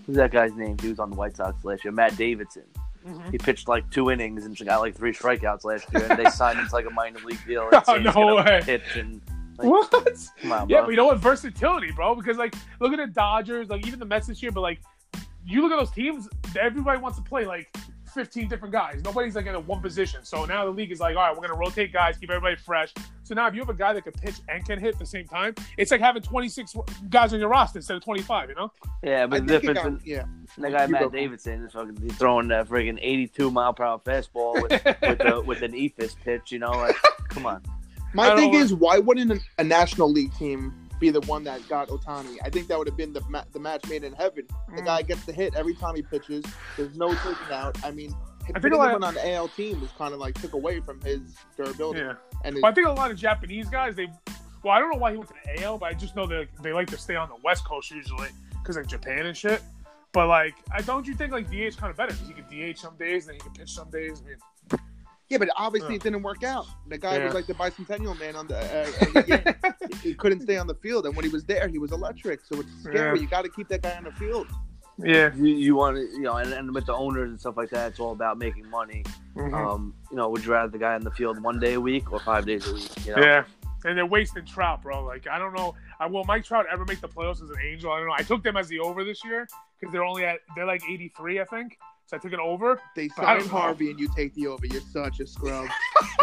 [0.06, 0.76] who's that guy's name?
[0.80, 1.92] He was on the White Sox last year.
[1.92, 2.64] Matt Davidson.
[3.06, 3.30] Mhm.
[3.32, 6.58] He pitched like two innings and got like three strikeouts last year, and they signed
[6.58, 7.68] him to like a minor league deal.
[7.72, 8.60] And Oh, saying he's no way.
[8.64, 9.20] Pitch and
[9.58, 9.94] like, What?
[9.94, 10.04] on,
[10.68, 10.82] Yeah, bro.
[10.84, 11.18] but you know what?
[11.18, 12.14] Versatility, bro.
[12.14, 14.50] Because like, look at the Dodgers, like even the Mets this year.
[14.52, 14.80] But like,
[15.46, 16.28] you look at those teams.
[16.58, 17.74] Everybody wants to play like
[18.14, 19.02] 15 different guys.
[19.04, 20.20] Nobody's like in a one position.
[20.22, 22.94] So now the league is like, all right, we're gonna rotate guys, keep everybody fresh.
[23.24, 25.06] So now if you have a guy that can pitch and can hit at the
[25.06, 26.76] same time, it's like having 26
[27.10, 28.50] guys on your roster instead of 25.
[28.50, 28.72] You know?
[29.02, 30.24] yeah, but the difference got, in yeah.
[30.58, 31.12] that guy You Matt.
[31.12, 35.62] Davidson is fucking throwing that friggin' 82 mile per hour fastball with with, the, with
[35.62, 36.52] an eephus pitch.
[36.52, 36.96] You know, like
[37.28, 37.62] come on.
[38.14, 38.58] My thing know.
[38.58, 40.72] is, why wouldn't a, a National League team
[41.04, 42.36] be the one that got Ohtani?
[42.42, 44.46] I think that would have been the ma- the match made in heaven.
[44.74, 44.84] The Mm.
[44.86, 46.44] guy gets the hit every time he pitches.
[46.76, 47.76] There's no taking out.
[47.84, 48.10] I mean,
[48.44, 50.80] think putting a lot of- on the AL team was kind of like took away
[50.80, 51.20] from his
[51.56, 52.00] durability.
[52.00, 52.14] Yeah.
[52.44, 54.06] And his, Well, I think a lot of Japanese guys, they,
[54.62, 56.48] well, I don't know why he went to the AL, but I just know that
[56.62, 58.28] they like to stay on the West Coast usually
[58.60, 59.62] because like Japan and shit.
[60.12, 62.78] But like, I don't you think like DH kind of better because he could DH
[62.78, 64.22] some days, and then he could pitch some days.
[64.22, 64.36] I mean,
[65.34, 65.96] yeah, but obviously Yeah.
[65.96, 66.66] it didn't work out.
[66.88, 67.24] The guy Yeah.
[67.26, 68.56] was like the bicentennial man on the.
[68.58, 69.54] Uh, every game.
[70.02, 72.44] he couldn't stay on the field, and when he was there, he was electric.
[72.44, 73.18] So it's scary.
[73.18, 73.22] Yeah.
[73.22, 74.46] You got to keep that guy on the field.
[74.98, 75.34] yeah.
[75.34, 77.88] You, you want to, you know, and, and with the owners and stuff like that,
[77.90, 79.02] it's all about making money.
[79.36, 79.52] Mhm.
[79.52, 82.12] Um, you know, would you rather the guy in the field one day a week
[82.12, 83.06] or five days a week?
[83.06, 83.22] You know?
[83.22, 83.44] Yeah.
[83.86, 85.04] And they're wasting Trout, bro.
[85.04, 85.74] Like, I don't know.
[86.00, 87.92] I, will Mike Trout ever make the playoffs as an Angel?
[87.92, 88.14] I don't know.
[88.16, 89.46] I took them as the over this year
[89.78, 91.76] because they're only at, they're like 83, I think.
[92.06, 92.80] So I took it over.
[92.94, 93.48] They But I sign.
[93.48, 94.66] Harvey, and you take the over.
[94.66, 95.66] You're such a scrub.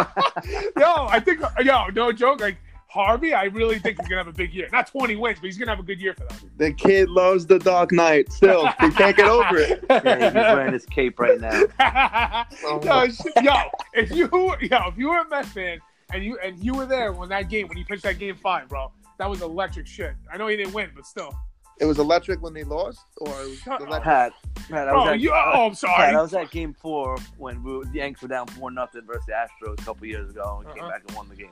[0.78, 2.40] yo, I think, yo, no joke.
[2.40, 2.58] Like,
[2.88, 4.68] Harvey, I really think he's going to have a big year.
[4.72, 6.52] Not 20 wins, but he's going to have a good year for them.
[6.58, 8.32] The kid loves the Dark Knight.
[8.32, 9.84] Still, he can't get over it.
[9.90, 11.52] Yeah, he's wearing his cape right now.
[12.62, 13.10] yo, oh.
[13.42, 13.54] yo,
[13.94, 14.30] if you
[14.62, 15.80] yo, if you were a Mets fan
[16.14, 18.68] and you and you were there when that game when he pitched that game five,
[18.68, 20.16] bro, that was electric shit.
[20.32, 21.34] I know he didn't win, but still.
[21.82, 24.04] It was electric when they lost, or it was Shut electric?
[24.04, 24.34] Pat,
[24.70, 26.16] Pat, I was Oh, at, you, oh, I'm Pat, sorry.
[26.16, 29.26] I was at Game Four when we were, the Yanks were down four nothing versus
[29.26, 30.92] the Astros a couple years ago, and came Uh-huh.
[30.92, 31.50] back and won the game.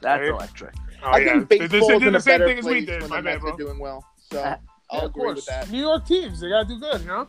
[0.00, 0.28] That's Okay.
[0.28, 0.74] electric.
[1.02, 1.32] Oh, I yeah.
[1.32, 3.00] think They- they- they in the a same better thing as we did.
[3.02, 4.04] when My the bad, Mets are doing well.
[4.30, 4.56] So Uh,
[4.90, 5.46] I'll Yeah, of agree with course.
[5.46, 5.70] that.
[5.70, 7.28] New York teams, they gotta do good, you know.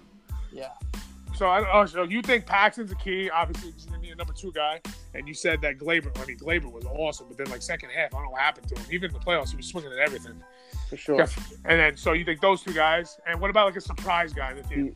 [0.52, 0.70] Yeah.
[1.36, 3.30] So I oh, so you think Paxton's a key?
[3.32, 4.80] Obviously, he's gonna be a number two guy.
[5.16, 6.16] And you said that Gleyber.
[6.22, 8.68] I mean, Gleyber was awesome, but then like second half, I don't know what happened
[8.70, 8.86] to him.
[8.92, 10.42] Even in the playoffs, he was swinging at everything.
[10.94, 11.18] For sure.
[11.18, 11.28] Yeah.
[11.66, 13.18] And then so you think those two guys?
[13.26, 14.96] And what about like a surprise guy in the team?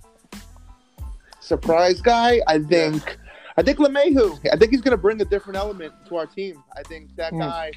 [1.40, 3.18] Surprise guy, I think.
[3.58, 4.40] I think LeMahieu.
[4.54, 6.64] I think he's going to bring a different element to our team.
[6.76, 7.40] I think that Hmm.
[7.40, 7.72] guy.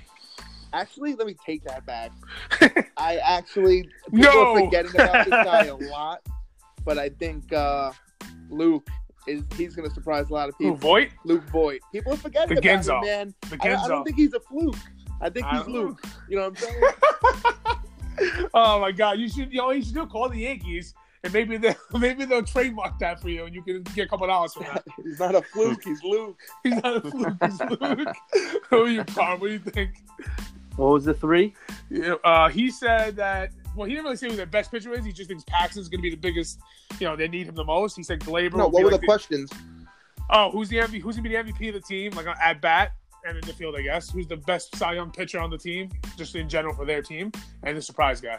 [0.75, 2.13] Actually, let me take that back.
[2.99, 4.55] I actually people No!
[4.55, 6.21] are forgetting about this guy a lot,
[6.85, 7.91] but I think uh,
[8.51, 8.87] Luke
[9.27, 10.77] is he's going to surprise a lot of Who, people.
[10.77, 11.09] Voit?
[11.25, 11.81] Luke Voit.
[11.91, 12.99] People are forgetting The about Genzo.
[13.01, 13.35] him, man.
[13.49, 14.77] The I, I don't think he's a fluke.
[15.23, 15.73] I think I he's know.
[15.73, 16.03] Luke.
[16.29, 16.83] You know what I'm saying?
[18.55, 19.19] oh my God!
[19.19, 22.43] You should, you know, you should do call the Yankees, and maybe they maybe they'll
[22.43, 24.85] trademark that for you, and you can get a couple dollars from that.
[25.03, 25.83] he's not a fluke.
[25.85, 26.39] He's Luke.
[26.63, 27.37] He's not a fluke.
[27.43, 28.17] He's Luke.
[28.71, 29.39] Who are you, Carl?
[29.39, 29.91] What do you think?
[30.77, 31.55] What was the three?
[31.91, 33.51] Yeah, uh, he said that.
[33.77, 35.05] Well, he didn't really say who their best pitcher is.
[35.05, 36.59] He just thinks Paxton's going to be the biggest.
[36.99, 37.97] You know, they need him the most.
[37.97, 38.55] He said Gleyber.
[38.55, 39.51] No, what were like the questions?
[40.29, 41.01] Oh, who's the MVP?
[41.03, 42.13] Who's gonna be the MVP of the team?
[42.13, 42.93] Like at bat
[43.27, 44.11] and in the field, I guess.
[44.11, 47.33] Who's the best Cy Young pitcher on the team, just in general for their team,
[47.63, 48.39] and the surprise guy.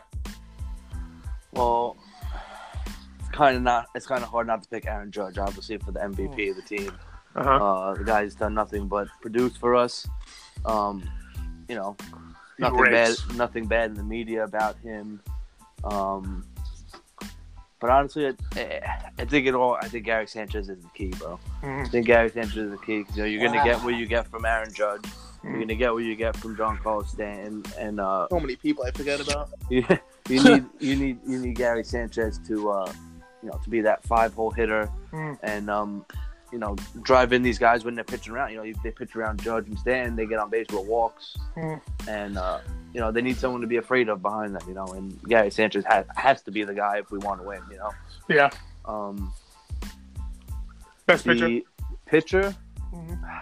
[1.54, 1.98] Well,
[3.20, 3.88] it's kind of not.
[3.96, 6.62] It's kind of hard not to pick Aaron Judge, obviously, for the MVP of the
[6.62, 6.92] team.
[7.36, 7.50] Uh-huh.
[7.50, 10.08] Uh, the guy's done nothing but produce for us.
[10.66, 11.04] Um,
[11.70, 11.96] you know,
[12.60, 13.16] nothing bad.
[13.36, 15.22] Nothing bad in the media about him.
[15.84, 16.46] Um,
[17.82, 18.34] but honestly, I,
[19.20, 19.76] I think it all.
[19.82, 21.40] I think Gary Sanchez is the key, bro.
[21.62, 21.92] I Mhm.
[21.92, 23.64] think Gary Sanchez is the key because you know, you're gonna Wow.
[23.66, 25.06] get what you get from Aaron Judge.
[25.44, 25.60] You're Mhm.
[25.62, 29.20] gonna get what you get from Giancarlo Stanton, and uh, So many people I forget
[29.20, 29.50] about.
[29.70, 29.84] you,
[30.30, 32.94] you need you need you need Gary Sanchez to uh,
[33.42, 35.38] you know, to be that five hole hitter Mm.
[35.44, 36.06] and um,
[36.52, 38.52] you know, drive in these guys when they're pitching around.
[38.52, 41.82] You know, they pitch around Judge and Stanton, they get on base with walks, Mm.
[42.08, 42.60] and uh,
[42.94, 44.62] you know, they need someone to be afraid of behind them.
[44.68, 47.48] You know, and Gary Sanchez has has to be the guy if we want to
[47.48, 47.62] win.
[47.72, 47.92] You know,
[48.28, 48.50] Yeah.
[48.86, 49.34] um,
[51.06, 51.60] Best pitcher.
[52.06, 52.56] pitcher,
[52.94, 53.42] Mhm.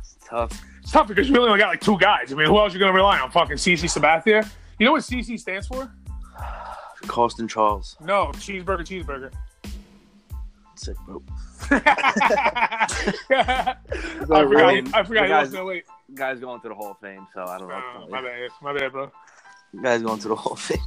[0.00, 0.60] it's tough.
[0.82, 2.32] It's tough because you really only got like two guys.
[2.32, 3.30] I mean, who else are you gonna rely on?
[3.30, 4.48] Fucking CC Sabathia.
[4.78, 5.90] You know what CC stands for?
[7.06, 9.32] Carsten Charles, No, cheeseburger, cheeseburger.
[10.78, 11.22] Sick bro.
[11.70, 13.76] I
[14.26, 14.50] forgot.
[14.50, 15.28] running- I forgot.
[15.28, 15.84] guys- wasn't late.
[16.14, 17.82] Guy's going to the Hall of Fame, so I don't know.
[17.98, 18.48] Oh, my bad.
[18.62, 19.10] My bad, bro.
[19.82, 20.78] Guy's going to the Hall of Fame.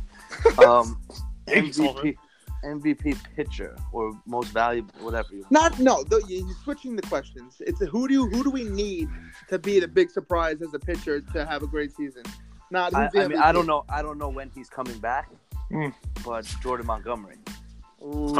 [0.65, 0.99] Um,
[1.47, 2.15] Yankees Hall of MVP,
[2.65, 5.45] MVP pitcher or most valuable, whatever you.
[5.51, 6.03] Not no.
[6.03, 7.57] The, you're switching the questions.
[7.59, 9.09] It's a, who do you, who do we need
[9.49, 12.23] to be the big surprise as a pitcher to have a great season?
[12.71, 13.83] Not I, I mean, I don't know.
[13.89, 15.29] I don't know when he's coming back,
[15.71, 15.93] Mm.
[16.25, 17.37] but Jordan Montgomery.
[18.03, 18.33] Ooh.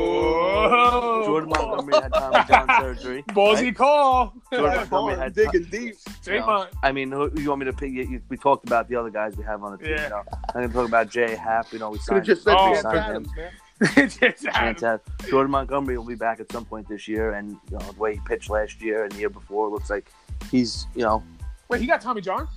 [0.00, 3.22] Oh, Jordan Montgomery had Tommy John surgery.
[3.28, 3.76] Ballsy right?
[3.76, 4.34] call.
[4.52, 5.96] Jordan Montgomery had digging deep.
[6.26, 7.90] You know, I mean, who, you want me to pick?
[7.92, 9.90] You, you, we talked about the other guys we have on the team.
[9.90, 10.04] Yeah.
[10.04, 10.22] You know,
[10.54, 11.72] I'm going to talk about Jay Happ.
[11.72, 12.24] You know, we signed.
[12.24, 13.36] just said Oh, we Chance signed Adams, him.
[13.36, 13.50] man.
[14.76, 17.92] Just Jordan Montgomery will be back at some point this year, and you know the
[18.00, 20.10] way he pitched last year and the year before looks like
[20.50, 21.22] he's you know
[21.68, 22.48] Wait, he got Tommy John,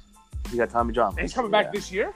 [0.50, 1.12] he got Tommy John.
[1.12, 1.62] and he's coming Yeah.
[1.62, 2.12] back this year.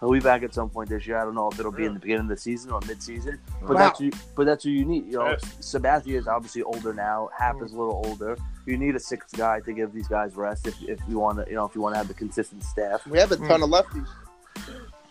[0.00, 1.16] He'll be back at some point this year.
[1.18, 3.70] I don't know if it'll be in the beginning of the season or mid-season, but
[3.70, 3.76] Wow.
[3.76, 5.06] that's who, but that's who you need.
[5.06, 5.44] You know, Yes.
[5.60, 7.30] Sabathia is obviously older now.
[7.36, 7.64] Happ Mm.
[7.64, 8.36] is a little older.
[8.66, 11.48] You need a sixth guy to give these guys rest if, if you want to,
[11.48, 13.06] you know, if you want to have the consistent staff.
[13.06, 14.06] We have a ton of lefties.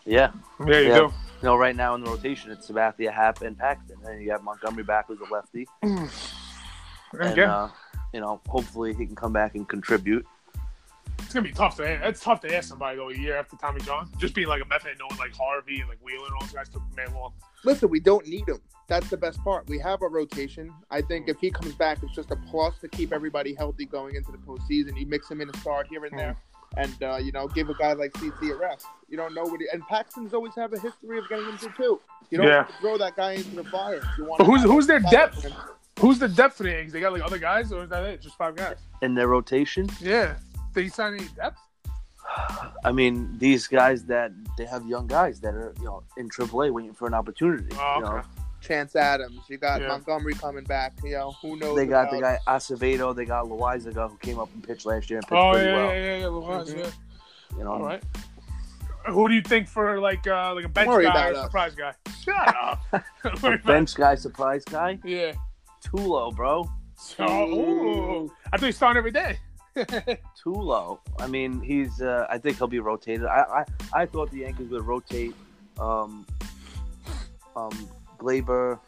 [0.06, 0.32] Yeah,
[0.68, 0.96] Yeah, you Yeah.
[1.00, 1.04] do.
[1.06, 1.12] you
[1.42, 4.84] know, right now in the rotation, it's Sabathia, Happ, and Paxton, and you have Montgomery
[4.84, 6.10] back who's a lefty, and
[7.38, 7.70] yeah, uh,
[8.14, 10.28] you know, hopefully he can come back and contribute.
[11.36, 12.08] It's gonna be tough to.
[12.08, 14.66] It's tough to ask somebody though a year after Tommy John, just being like a
[14.66, 17.34] method, knowing like Harvey and like Wheeler and all those guys took man long.
[17.66, 18.62] Listen, we don't need him.
[18.88, 19.68] That's the best part.
[19.68, 20.72] We have a rotation.
[20.92, 24.16] I think if he comes back, it's just a plus to keep everybody healthy going
[24.16, 24.98] into the postseason.
[24.98, 26.38] You mix him in a start here and there,
[26.78, 28.86] and uh, you know, give a guy like CC a rest.
[29.10, 32.00] You don't know what he and Paxton's always have a history of getting injured too.
[32.30, 32.58] You don't Yeah.
[32.60, 34.02] have to throw that guy into the fire.
[34.18, 35.46] You want But who's who's their depth?
[36.00, 36.92] Who's the depth for the Yankees?
[36.94, 38.22] They got like other guys, or is that it?
[38.22, 38.78] Just five guys?
[39.02, 40.36] In their rotation, Yeah.
[40.76, 41.58] Did he sign any depth?
[42.84, 46.72] I mean, these guys that they have young guys that are you know in AAA
[46.72, 47.68] waiting for an opportunity.
[47.80, 48.28] Oh, you know, okay.
[48.62, 49.40] Chance Adams.
[49.48, 49.90] You got Yeah.
[49.90, 50.94] Montgomery coming back.
[51.04, 51.76] You know, who knows?
[51.76, 55.10] they got the about- guy Acevedo, they got Loaisiga who came up and pitched last
[55.10, 55.94] year and pitched Oh pretty yeah, well.
[55.96, 56.78] yeah, yeah, yeah, Luaz, Mhm.
[56.80, 57.58] yeah.
[57.58, 58.04] You know, All right.
[59.08, 61.46] Who do you think for like uh like a bench guy or about a us.
[61.46, 61.94] surprise guy?
[62.24, 62.82] Shut up.
[62.92, 63.04] Don't
[63.44, 65.34] worry about- bench guy, surprise guy, Yeah.
[65.86, 66.68] Tulo, bro,
[66.98, 68.32] So, ooh.
[68.52, 69.38] I thought he's starting every day.
[70.44, 71.00] Tulo.
[71.20, 72.02] I mean, he's.
[72.02, 73.26] Uh, I think he'll be rotated.
[73.26, 73.64] I,
[73.94, 75.36] I I thought the Yankees would rotate,
[75.80, 76.26] um,
[77.56, 78.80] um, Gleyber,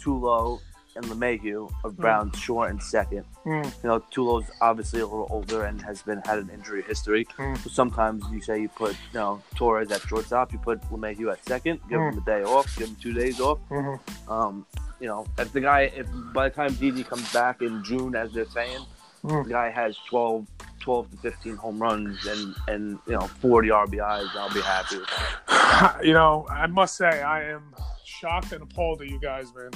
[0.00, 0.60] Tulo,
[0.94, 3.24] and LeMahieu around short and second.
[3.44, 3.64] Mm.
[3.82, 7.24] You know, Tulo's obviously a little older and has been had an injury history.
[7.36, 7.58] Mm.
[7.58, 11.44] So sometimes you say you put you know Torres at shortstop, you put LeMahieu at
[11.46, 12.12] second, give Mm.
[12.12, 13.58] him a day off, give him two days off.
[13.70, 14.32] Mm-hmm.
[14.32, 14.64] Um,
[15.00, 18.32] you know, if the guy, if by the time Didi comes back in June, as
[18.32, 18.80] they're saying,
[19.26, 19.44] Mm.
[19.44, 20.46] the guy has 12,
[20.80, 24.98] 12 to 15 home runs and, and you know, 40 RBIs, I'll be happy.
[26.02, 27.74] You know, I must say I am
[28.04, 29.70] shocked and appalled at you guys, man.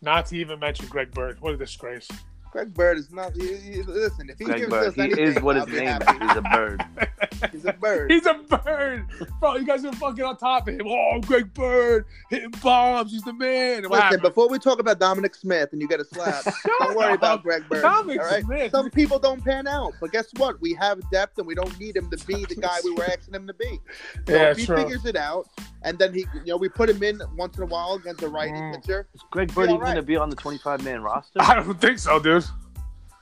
[0.00, 1.38] Not to even mention Greg Bird.
[1.40, 2.08] What a disgrace.
[2.52, 3.34] Greg Bird is not.
[3.34, 5.74] He, he, listen, if he Greg gives Bird, us he anything, is what I'll his
[5.80, 6.22] name happy.
[6.24, 6.30] is.
[6.30, 6.84] He's a bird.
[7.52, 8.10] He's a bird.
[8.12, 9.06] He's a bird.
[9.40, 10.86] Bro, you guys are fucking on top of him.
[10.86, 13.10] Oh, Greg Bird hitting bombs.
[13.10, 13.82] He's the man.
[13.84, 14.22] What Listen, happened?
[14.22, 16.44] before we talk about Dominic Smith and you get a slap,
[16.78, 17.82] don't worry about Greg Bird.
[17.82, 18.44] Dominic all right?
[18.44, 18.70] Smith.
[18.70, 20.60] Some people don't pan out, but guess what?
[20.60, 23.34] We have depth, and we don't need him to be the guy we were asking
[23.34, 23.80] him to be.
[24.28, 24.76] So Yeah, if he true.
[24.76, 25.48] figures it out,
[25.82, 28.28] and then he, you know, we put him in once in a while against a
[28.28, 28.74] righty Mm.
[28.76, 29.86] pitcher, Is Greg Bird Yeah, even right.
[29.94, 31.40] going to be on the 25 man roster?
[31.42, 32.41] I don't think so, dude.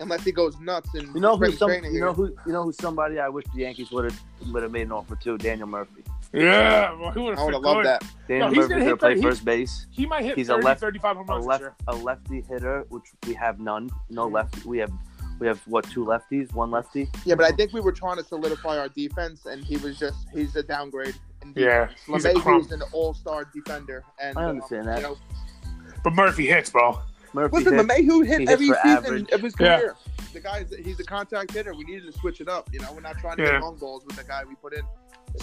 [0.01, 1.95] Unless he goes nuts and You know spring who some, training.
[1.95, 4.21] you know who you know who somebody I wish the Yankees would have
[4.53, 6.03] would have made an offer to Daniel Murphy.
[6.33, 8.05] Yeah, well, he would I would have have loved that.
[8.29, 9.87] Daniel he's Murphy's gonna going to hit play the- he- first base.
[9.91, 12.87] He might hit He's a left- 35 home A runs this left a lefty hitter,
[12.89, 13.91] which we have none.
[14.11, 14.33] No Mhm.
[14.35, 14.65] left.
[14.65, 14.93] We have
[15.41, 17.09] we have what two lefties, one lefty.
[17.25, 20.29] Yeah, but I think we were trying to solidify our defense, and he was just
[20.35, 21.15] he's a downgrade.
[21.43, 22.01] in Yeah, defense.
[22.07, 22.69] he's a crumb.
[22.71, 24.97] An all-star defender, and I understand um, that.
[24.99, 25.17] You know,
[26.05, 27.01] But Murphy hits, bro.
[27.33, 29.31] Murphy listen, hit- LeMahieu he hit hits every season average.
[29.31, 29.79] of his Yeah.
[29.79, 29.97] career.
[30.33, 31.75] The guy, he's a contact hitter.
[31.75, 32.69] We needed to switch it up.
[32.73, 33.53] You know, we're not trying to Yeah.
[33.53, 34.83] get long balls with the guy we put in.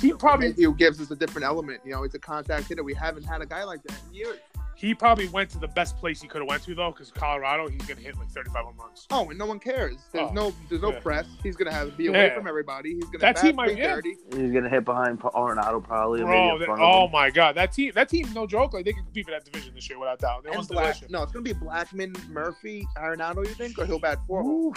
[0.02, 1.82] He probably LeMahieu gives us a different element.
[1.86, 2.84] You know, he's a contact hitter.
[2.84, 4.38] We haven't had a guy like that in years.
[4.78, 7.68] He probably went to the best place he could have went to though, because Colorado,
[7.68, 9.08] he's gonna hit like 35 home runs.
[9.10, 9.96] Oh, and no one cares.
[10.14, 11.00] There's Oh, no there's no yeah.
[11.00, 11.26] press.
[11.42, 12.36] He's gonna have be away Yeah.
[12.36, 12.94] from everybody.
[12.94, 14.16] He's gonna That team might- 330.
[14.40, 16.22] He's gonna hit behind Arenado probably.
[16.22, 19.04] Bro, maybe that- oh my god, that team, that team, no joke, like they can
[19.04, 20.44] compete for that division this year without doubt.
[20.44, 23.38] They And Black, no, it's gonna be Blackmon, Murphy, Arenado.
[23.48, 24.44] You think, or he'll bat four?
[24.44, 24.74] Ooh.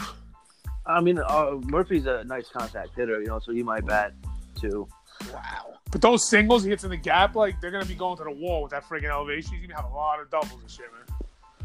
[0.87, 4.15] I mean, uh, Murphy's a nice contact hitter, you know, so he might bat
[4.59, 4.89] too.
[5.33, 5.75] Wow.
[5.91, 8.31] But those singles he hits in the gap, like they're gonna be going to the
[8.31, 9.55] wall with that freaking elevation.
[9.55, 11.19] He's gonna have a lot of doubles and shit, man.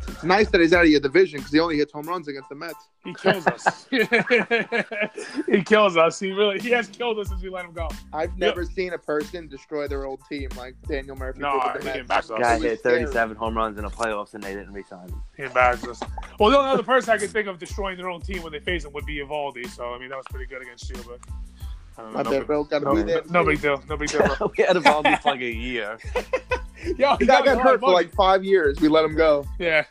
[0.07, 2.49] It's nice that he's out of your division because he only hits home runs against
[2.49, 2.75] the Mets.
[3.03, 3.87] He kills us.
[5.47, 6.19] he kills us.
[6.19, 7.87] He really he has killed us since we let him go.
[8.13, 11.83] I've never seen a person destroy their old team like Daniel Murphy No, did with
[11.83, 12.29] the he Mets.
[12.29, 12.39] us.
[12.39, 12.99] Guy It was hit scary.
[13.05, 15.21] 37 home runs in the playoffs and they didn't resign him.
[15.37, 16.01] He embarrassed us.
[16.39, 18.59] Well, the only other person I could think of destroying their own team when they
[18.59, 19.67] face him would be Eovaldi.
[19.69, 21.54] So I mean that was pretty good against you, but I don't
[21.97, 22.11] know.
[22.11, 22.63] My no, bad, big, bro.
[22.65, 23.21] Gotta no, be there.
[23.29, 23.81] no big deal.
[23.89, 24.21] No big deal.
[24.57, 25.97] We had Eovaldi for like a year.
[26.97, 28.79] Yo, He got got, hurt for like five years.
[28.79, 29.45] We let him go.
[29.59, 29.85] yeah,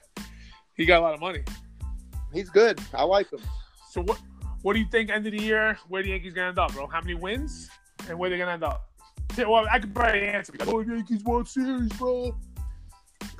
[0.74, 1.42] he got a lot of money.
[2.32, 2.80] He's good.
[2.92, 3.40] I like him.
[3.90, 4.20] So what?
[4.62, 5.78] What do you think end of the year?
[5.88, 6.86] Where the Yankees gonna end up, bro?
[6.86, 7.68] How many wins
[8.09, 8.88] and where they gonna end up?
[9.36, 10.52] Yeah, Well, I could probably answer.
[10.52, 12.34] Because, oh, Yankees World Series, bro.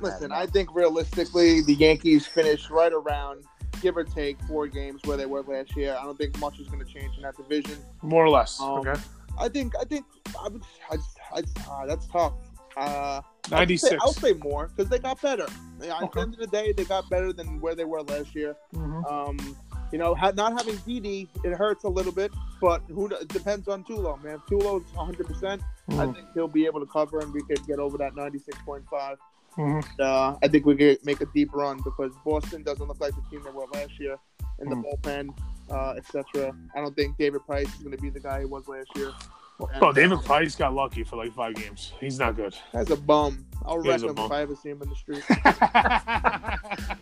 [0.01, 3.43] Listen, I think realistically, the Yankees finish right around,
[3.85, 5.95] give or take, four games where they were last year.
[5.99, 7.77] I don't think much is going to change in that division.
[8.01, 8.59] More or less.
[8.59, 8.99] Um, okay.
[9.37, 10.05] I think, I think,
[10.43, 10.95] I would, I,
[11.35, 12.33] I, uh, that's tough.
[12.75, 13.21] Uh,
[13.51, 14.01] 96.
[14.01, 15.45] I'll say more because they got better.
[15.79, 18.33] Yeah, At the end of the day, they got better than where they were last
[18.33, 18.55] year.
[18.73, 19.05] Mhm.
[19.09, 19.55] Um,
[19.91, 23.83] you know, not having Didi, it hurts a little bit, but who it depends on
[23.83, 24.35] Tulo, man.
[24.35, 25.27] If Tulo's 100.
[25.27, 26.15] percent I Mhm.
[26.15, 29.17] think he'll be able to cover, and we could get over that 96.5.
[29.57, 29.83] Mhm.
[29.99, 33.21] Uh, I think we could make a deep run because Boston doesn't look like the
[33.29, 34.17] team they were last year
[34.59, 34.83] in the Mm.
[34.83, 35.29] bullpen,
[35.69, 36.53] uh, etc.
[36.75, 39.11] I don't think David Price is going to be the guy he was last year.
[39.59, 41.93] And, Bro, David uh, Price got lucky for like five games.
[42.01, 42.53] He's not good.
[42.73, 43.45] That's a bum.
[43.65, 44.25] I'll wreck him bum.
[44.25, 45.23] if I ever see him in the street.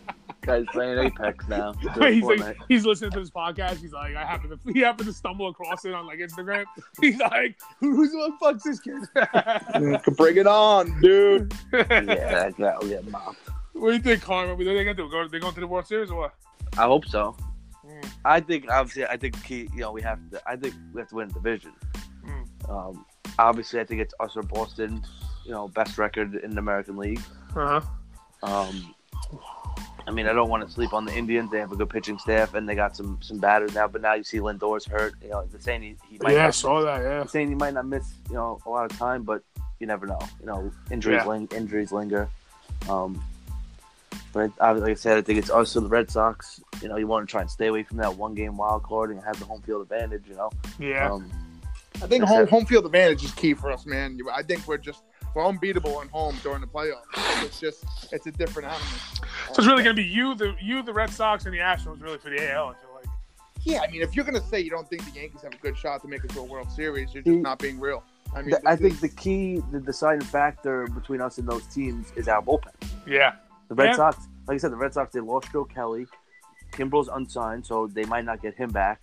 [0.44, 1.72] Guy's playing Apex now.
[2.00, 3.78] he's like, he's listening to this podcast.
[3.78, 6.64] He's like, I happen to he happened to stumble across it on like Instagram.
[7.00, 9.02] He's like, who's the fuck's this kid?
[10.16, 11.52] Bring it on, dude.
[11.72, 13.38] yeah, that'll get mopped.
[13.72, 14.56] What do you think, Carmen?
[14.56, 15.10] What are they gonna do?
[15.10, 16.34] Go, they going to the World Series or what?
[16.76, 17.36] I hope so.
[17.86, 18.06] Mm.
[18.24, 21.08] I think obviously I think key, you know we have to I think we have
[21.08, 21.72] to win the division.
[22.26, 22.70] Mm.
[22.70, 23.06] Um,
[23.38, 25.02] obviously I think it's us or Boston.
[25.44, 27.20] You know, best record in the American League.
[27.54, 27.80] Uh huh.
[28.44, 28.94] Um,
[30.06, 31.50] I mean, I don't want to sleep on the Indians.
[31.50, 33.88] They have a good pitching staff and they got some some batters now.
[33.88, 35.14] But now you see Lindor's hurt.
[35.22, 37.02] You know, they're saying he, he might Yeah, I not, saw that.
[37.02, 37.24] Yeah.
[37.26, 39.42] saying he might not miss you know a lot of time, but
[39.80, 40.20] you never know.
[40.40, 41.28] You know, injuries Yeah.
[41.28, 42.28] ling- injuries linger.
[42.88, 43.22] Um,
[44.32, 46.60] but I, like I said, I think it's also the Red Sox.
[46.82, 49.10] You know, you want to try and stay away from that one game wild card
[49.10, 50.24] and have the home field advantage.
[50.28, 51.12] You know, Yeah.
[51.12, 51.30] um,
[52.02, 54.18] I think home home field advantage is key for us, man.
[54.32, 55.02] I think we're just
[55.34, 57.04] we're unbeatable at home during the playoffs.
[57.44, 58.86] It's just it's a different animal.
[59.52, 62.18] so it's really gonna be you, the you, the Red Sox, and the Astros really
[62.18, 62.64] for the AL.
[62.66, 63.04] I like.
[63.62, 65.76] Yeah, I mean, if you're gonna say you don't think the Yankees have a good
[65.76, 68.02] shot to make it to a World Series, you're just not being real.
[68.34, 72.12] I mean, th- I think the key, the deciding factor between us and those teams
[72.16, 72.72] is our bullpen.
[73.06, 73.34] Yeah.
[73.68, 73.96] The Red Yeah.
[73.96, 74.16] Sox,
[74.48, 76.06] like I said, the Red Sox they lost Joe Kelly.
[76.72, 79.02] Kimbrel's unsigned, so they might not get him back.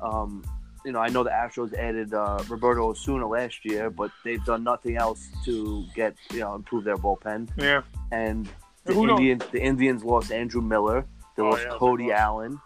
[0.00, 0.14] Mhm.
[0.14, 0.44] Um,
[0.84, 4.62] you know, I know the Astros added uh, Roberto Osuna last year, but they've done
[4.64, 7.48] nothing else to get you know improve their bullpen.
[7.56, 7.82] Yeah.
[8.12, 8.48] And
[8.84, 9.18] the Who knows?
[9.20, 11.04] Indians, the Indians lost Andrew Miller.
[11.36, 12.20] They Oh, lost yeah, Cody they lost.
[12.22, 12.60] Allen.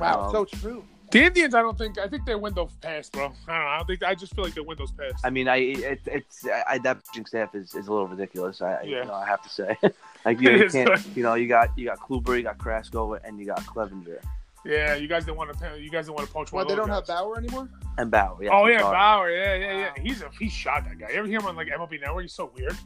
[0.00, 0.84] wow, um, so true.
[1.10, 1.96] The Indians, I don't think.
[1.98, 3.24] I think their window passed, bro.
[3.24, 3.52] I don't know.
[3.54, 4.02] I don't think.
[4.02, 5.24] I just feel like their window's passed.
[5.24, 8.60] I mean, I it, it's I, that pitching staff is, is a little ridiculous.
[8.60, 8.98] I Yeah.
[9.00, 9.76] you know, I have to say,
[10.26, 13.38] like you, you can't, you know, you got you got Kluber, you got Carrasco, and
[13.38, 14.18] you got Clevinger
[14.64, 15.80] yeah, you guys didn't want to.
[15.80, 16.66] You guys didn't want to poach one.
[16.66, 17.06] Well, they don't have.
[17.06, 17.68] Bauer anymore.
[17.98, 18.42] and Bauer.
[18.42, 18.96] Yeah, Oh yeah, sorry.
[18.96, 19.30] Bauer.
[19.30, 19.86] Yeah, yeah, yeah.
[19.88, 19.92] Wow.
[20.02, 21.08] He's a he shot that guy.
[21.10, 22.22] You ever hear him on like MLB Network?
[22.22, 22.76] He's so weird.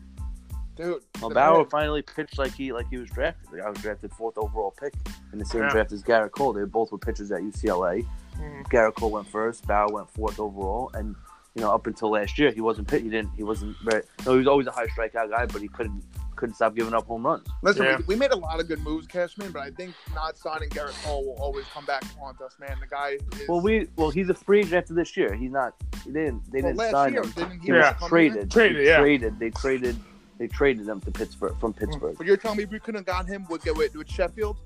[0.75, 3.53] Dude, Well, Bauer man- finally pitched like he like he was drafted.
[3.53, 4.95] Like I was drafted fourth overall pick
[5.33, 5.71] in the same Yeah.
[5.71, 6.53] draft as Gerrit Cole.
[6.55, 8.07] They both were pitchers at UCLA.
[8.39, 8.63] Mm.
[8.69, 9.67] Gerrit Cole went first.
[9.67, 11.15] Bauer went fourth overall, and
[11.55, 13.03] you know up until last year he wasn't pit.
[13.03, 13.33] He didn't.
[13.37, 14.03] He wasn't very.
[14.25, 16.03] No, he was always a high strikeout guy, but he couldn't
[16.37, 17.47] couldn't stop giving up home runs.
[17.63, 17.97] Listen, Yeah.
[17.99, 20.93] we, we made a lot of good moves, Cashman, but I think not signing Gerrit
[21.05, 22.77] Cole will always come back to haunt us, man.
[22.81, 23.49] The guy is.
[23.49, 25.35] Well, we well he's a free agent after this year.
[25.35, 25.75] He's not.
[26.07, 26.51] They didn't.
[26.51, 27.31] They well, didn't last sign year, him.
[27.31, 27.93] didn't he He Yeah.
[27.93, 28.51] was was traded.
[28.51, 28.99] Traded, They yeah.
[28.99, 29.39] Traded.
[29.39, 29.97] They traded.
[30.39, 32.17] They traded him to Pittsburgh from Pittsburgh.
[32.19, 34.59] But you're telling me we couldn't have got him with, with, with Sheffield?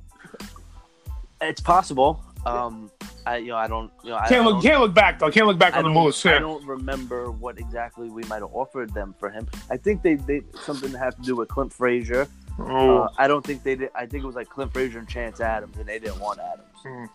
[1.41, 2.23] It's possible.
[2.47, 2.91] Um,
[3.27, 4.63] I you know I don't you know I, Can't look.
[4.63, 5.27] Can't look back though.
[5.27, 6.25] I can't look back I on the moves.
[6.25, 9.49] I don't remember what exactly we might have offered them for him.
[9.71, 12.29] I think they they something to have to do with Clint Frazier.
[12.59, 13.03] Oh.
[13.03, 13.91] Uh, I don't think they did.
[13.95, 16.69] I think it was like Clint Frazier and Chance Adams, and they didn't want Adams.
[16.85, 17.09] Mm.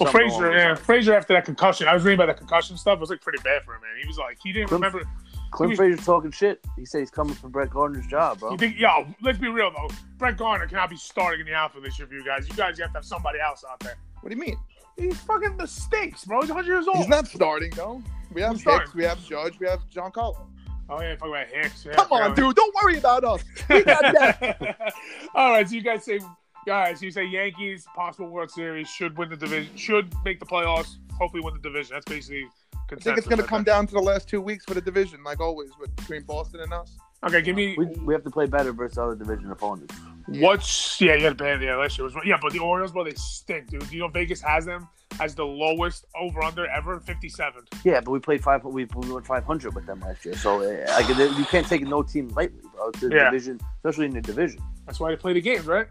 [0.00, 0.74] Well, Frazier, yeah.
[0.74, 2.96] Frazier after that concussion, I was reading about that concussion stuff.
[2.96, 3.92] It was like pretty bad for him, man.
[4.00, 5.08] He was like, he didn't Clint- remember.
[5.52, 6.64] Clint You- Frazier talking shit.
[6.76, 8.52] He said he's coming for Brett Gardner's job, bro.
[8.52, 9.88] You think, yo, let's be real though.
[10.18, 12.48] Brett Gardner cannot be starting in the outfield this year for you guys.
[12.48, 13.94] You guys have to have somebody else out there.
[14.20, 14.56] What do you mean?
[14.98, 16.40] He's fucking the stakes, bro.
[16.40, 16.96] He's 100 years old.
[16.98, 18.02] He's not starting though.
[18.32, 18.92] We have Who's Hicks, starting?
[18.94, 20.46] we have Judge, we have Giancarlo.
[20.88, 21.84] Oh yeah, talk about Hicks.
[21.84, 22.54] Yeah, Come on, dude.
[22.56, 23.42] Don't worry about us.
[23.68, 24.92] We got that.
[25.34, 26.20] All right, so you guys say,
[26.66, 30.96] guys, you say Yankees possible World Series should win the division, should make the playoffs,
[31.18, 31.94] hopefully win the division.
[31.94, 32.46] That's basically.
[32.92, 35.22] I think it's going to come down to the last two weeks for the division,
[35.24, 36.96] like always, with between Boston and us.
[37.24, 39.94] Okay, give me We, we have to play better versus other division opponents.
[40.28, 41.14] what's yeah.
[41.14, 41.76] You got to pay yeah.
[41.76, 43.90] Last year was yeah, but the Orioles, bro, they stink, dude.
[43.90, 44.86] You know Vegas has them
[45.18, 47.62] as the lowest over under ever, 57.
[47.84, 48.62] Yeah, but we played five.
[48.64, 51.82] We, we went five hundred with them last year, so uh, like you can't take
[51.82, 52.88] no team lightly, bro.
[52.90, 53.30] It's a Yeah.
[53.30, 54.60] division, especially in the division.
[54.84, 55.86] That's why they play the games, right?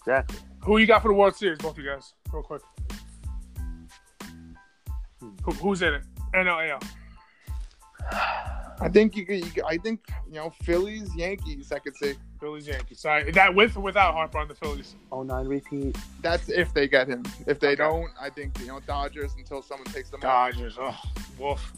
[0.00, 0.38] Exactly.
[0.60, 2.60] Who you got for the World Series, both you guys, real quick?
[5.42, 6.02] Who, who's in it?
[6.34, 6.82] NL,
[8.82, 11.70] I think you, could- you could- I think you know Phillies, Yankees.
[11.72, 13.00] I could say Phillies, Yankees.
[13.00, 14.94] Sorry, that with or without Harper on the Phillies.
[15.12, 15.96] Oh nine repeat.
[16.22, 17.22] that's if they get him.
[17.46, 17.76] If they Okay.
[17.76, 20.52] don't, I think you know Dodgers until someone takes them out.
[20.52, 20.76] Dodgers.
[20.80, 20.98] Oh,
[21.38, 21.72] wolf.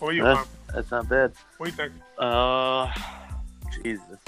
[0.00, 0.34] What are you, Yeah.
[0.34, 0.46] Mom?
[0.74, 1.32] That's not bad.
[1.56, 1.92] What do you think?
[2.18, 2.92] Uh,
[3.82, 4.18] Jesus.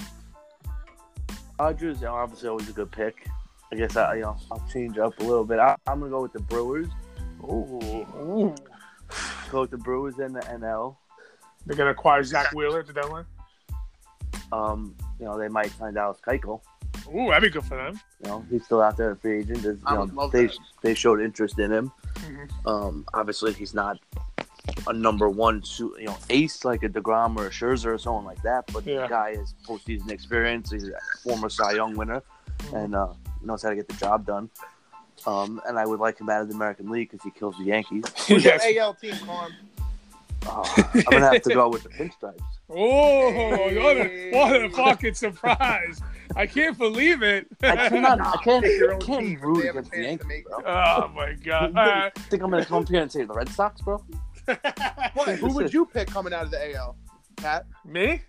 [1.58, 3.26] Dodgers are obviously always a good pick.
[3.72, 5.58] I guess I, you know, I'll change up a little bit.
[5.58, 6.88] I, I'm gonna go with the Brewers.
[7.44, 8.54] Ooh.
[9.50, 10.96] Go with the Brewers and the NL.
[11.66, 13.26] They're gonna acquire Zack Wheeler at the deadline.
[14.52, 16.60] Um, you know, they might find Dallas Keuchel.
[17.14, 18.00] Ooh, that'd be good for them.
[18.22, 19.62] You know, he's still out there, a free agent.
[19.62, 20.58] There's, you I know, would love they that.
[20.82, 21.92] they showed interest in him.
[22.16, 22.48] Mhm.
[22.66, 23.98] Um, obviously, he's not
[24.86, 28.24] a number one, su- you know, ace like a deGrom or a Scherzer or someone
[28.24, 28.70] like that.
[28.72, 29.02] But Yeah.
[29.02, 30.70] the guy has postseason experience.
[30.70, 32.22] He's a former Cy Young winner
[32.74, 33.12] and uh,
[33.42, 34.50] knows how to get the job done.
[35.26, 37.64] Um, and I would like him out of the American League because he kills the
[37.64, 38.04] Yankees.
[38.28, 39.52] Who's your AL team, Carm?
[40.46, 40.64] Uh,
[40.94, 42.40] I'm gonna have to go with the Pinstripes.
[42.72, 43.32] Oh,
[43.82, 46.00] what a, what a fucking surprise!
[46.36, 47.48] I can't believe it.
[47.64, 48.20] I cannot.
[48.20, 48.62] I can't.
[48.64, 50.62] Pick your I can't root they have a against the Yankees, bro.
[50.64, 51.76] oh my god!
[51.76, 52.14] All right.
[52.14, 54.00] Think I'm gonna come up here and say the Red Sox, bro?
[55.14, 55.36] What?
[55.40, 56.96] Who would you pick coming out of the AL?
[57.34, 57.66] Pat?
[57.84, 58.22] Me?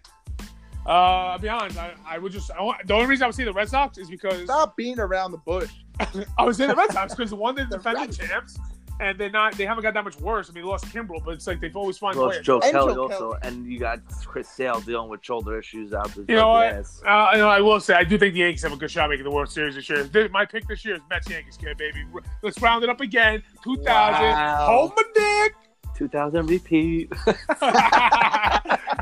[0.85, 1.77] Uh, I'll be honest.
[1.77, 2.49] I, I would just.
[2.51, 4.99] I want, the only reason I would see the Red Sox is because Stop being
[4.99, 5.69] around the bush.
[6.39, 8.57] I was in the Red Sox because the one, they're The defending Red- champs,
[8.99, 9.53] and they're not.
[9.53, 10.49] They haven't got that much worse.
[10.49, 12.39] I mean, they lost Kimbrel, but it's like they've always found Well, players.
[12.39, 15.93] it's Joe And Kelly Joe also, and you got Chris Sale dealing with shoulder issues
[15.93, 16.65] out the You know what?
[16.73, 17.01] ass.
[17.05, 19.09] Uh, you know, I will say I do think the Yankees have a good shot
[19.09, 20.07] making the World Series this year.
[20.07, 22.03] Th- My pick this year is Mets Yankees, kid, baby.
[22.13, 23.43] R- Let's round it up again.
[23.63, 24.23] Two thousand.
[24.31, 24.65] Wow.
[24.67, 25.53] Hold my dick.
[25.95, 27.11] 2000 repeat.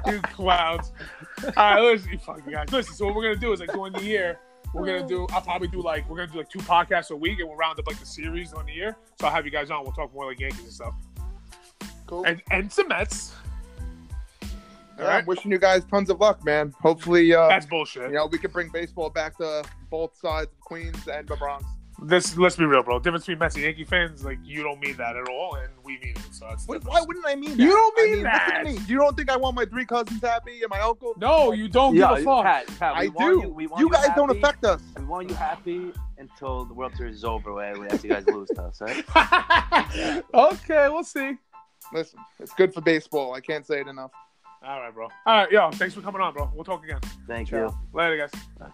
[0.08, 0.92] you clowns.
[1.46, 2.72] All right, listen, you fucking guys.
[2.72, 4.40] Listen, so what we're gonna do is like during the year,
[4.74, 5.28] we're gonna do.
[5.32, 7.80] I'll probably do like we're gonna do like two podcasts a week, and we'll round
[7.80, 8.98] up like the series on the year.
[9.20, 9.84] So I'll have you guys on.
[9.84, 10.94] We'll talk more like Yankees and stuff,
[12.08, 12.24] Cool.
[12.26, 13.34] and and some Mets.
[14.98, 16.74] Yeah, I'm wishing you guys tons of luck, man.
[16.82, 18.10] Hopefully, uh, That's bullshit.
[18.10, 21.64] you know, we can bring baseball back to both sides of Queens and the Bronx.
[22.04, 23.00] This let's be real, bro.
[23.00, 26.00] Difference between Mets and Yankee fans, like you don't mean that at all, and we
[26.00, 26.34] mean it.
[26.34, 26.94] So it's Wait, different.
[26.94, 27.64] why wouldn't I mean that?
[27.64, 28.64] You don't I mean listen that.
[28.64, 28.80] to me.
[28.88, 31.14] You don't think I want my three cousins happy and my uncle?
[31.18, 32.44] No, you don't yeah, give a fuck.
[32.44, 33.14] Pat, Pat, I do.
[33.18, 34.82] You, we want you guys don't affect us.
[34.98, 38.26] We want you happy until the World Series is over, where we have you guys
[38.28, 40.24] lose to us, right?
[40.34, 41.38] okay, we'll see.
[41.94, 43.34] Listen, it's good for baseball.
[43.34, 44.12] I can't say it enough.
[44.64, 45.08] All right, bro.
[45.26, 46.52] All right, yo, thanks for coming on, bro.
[46.54, 47.00] We'll talk again.
[47.28, 47.58] Thank Ciao.
[47.58, 47.78] you.
[47.94, 48.32] Later, guys.
[48.60, 48.72] Bye.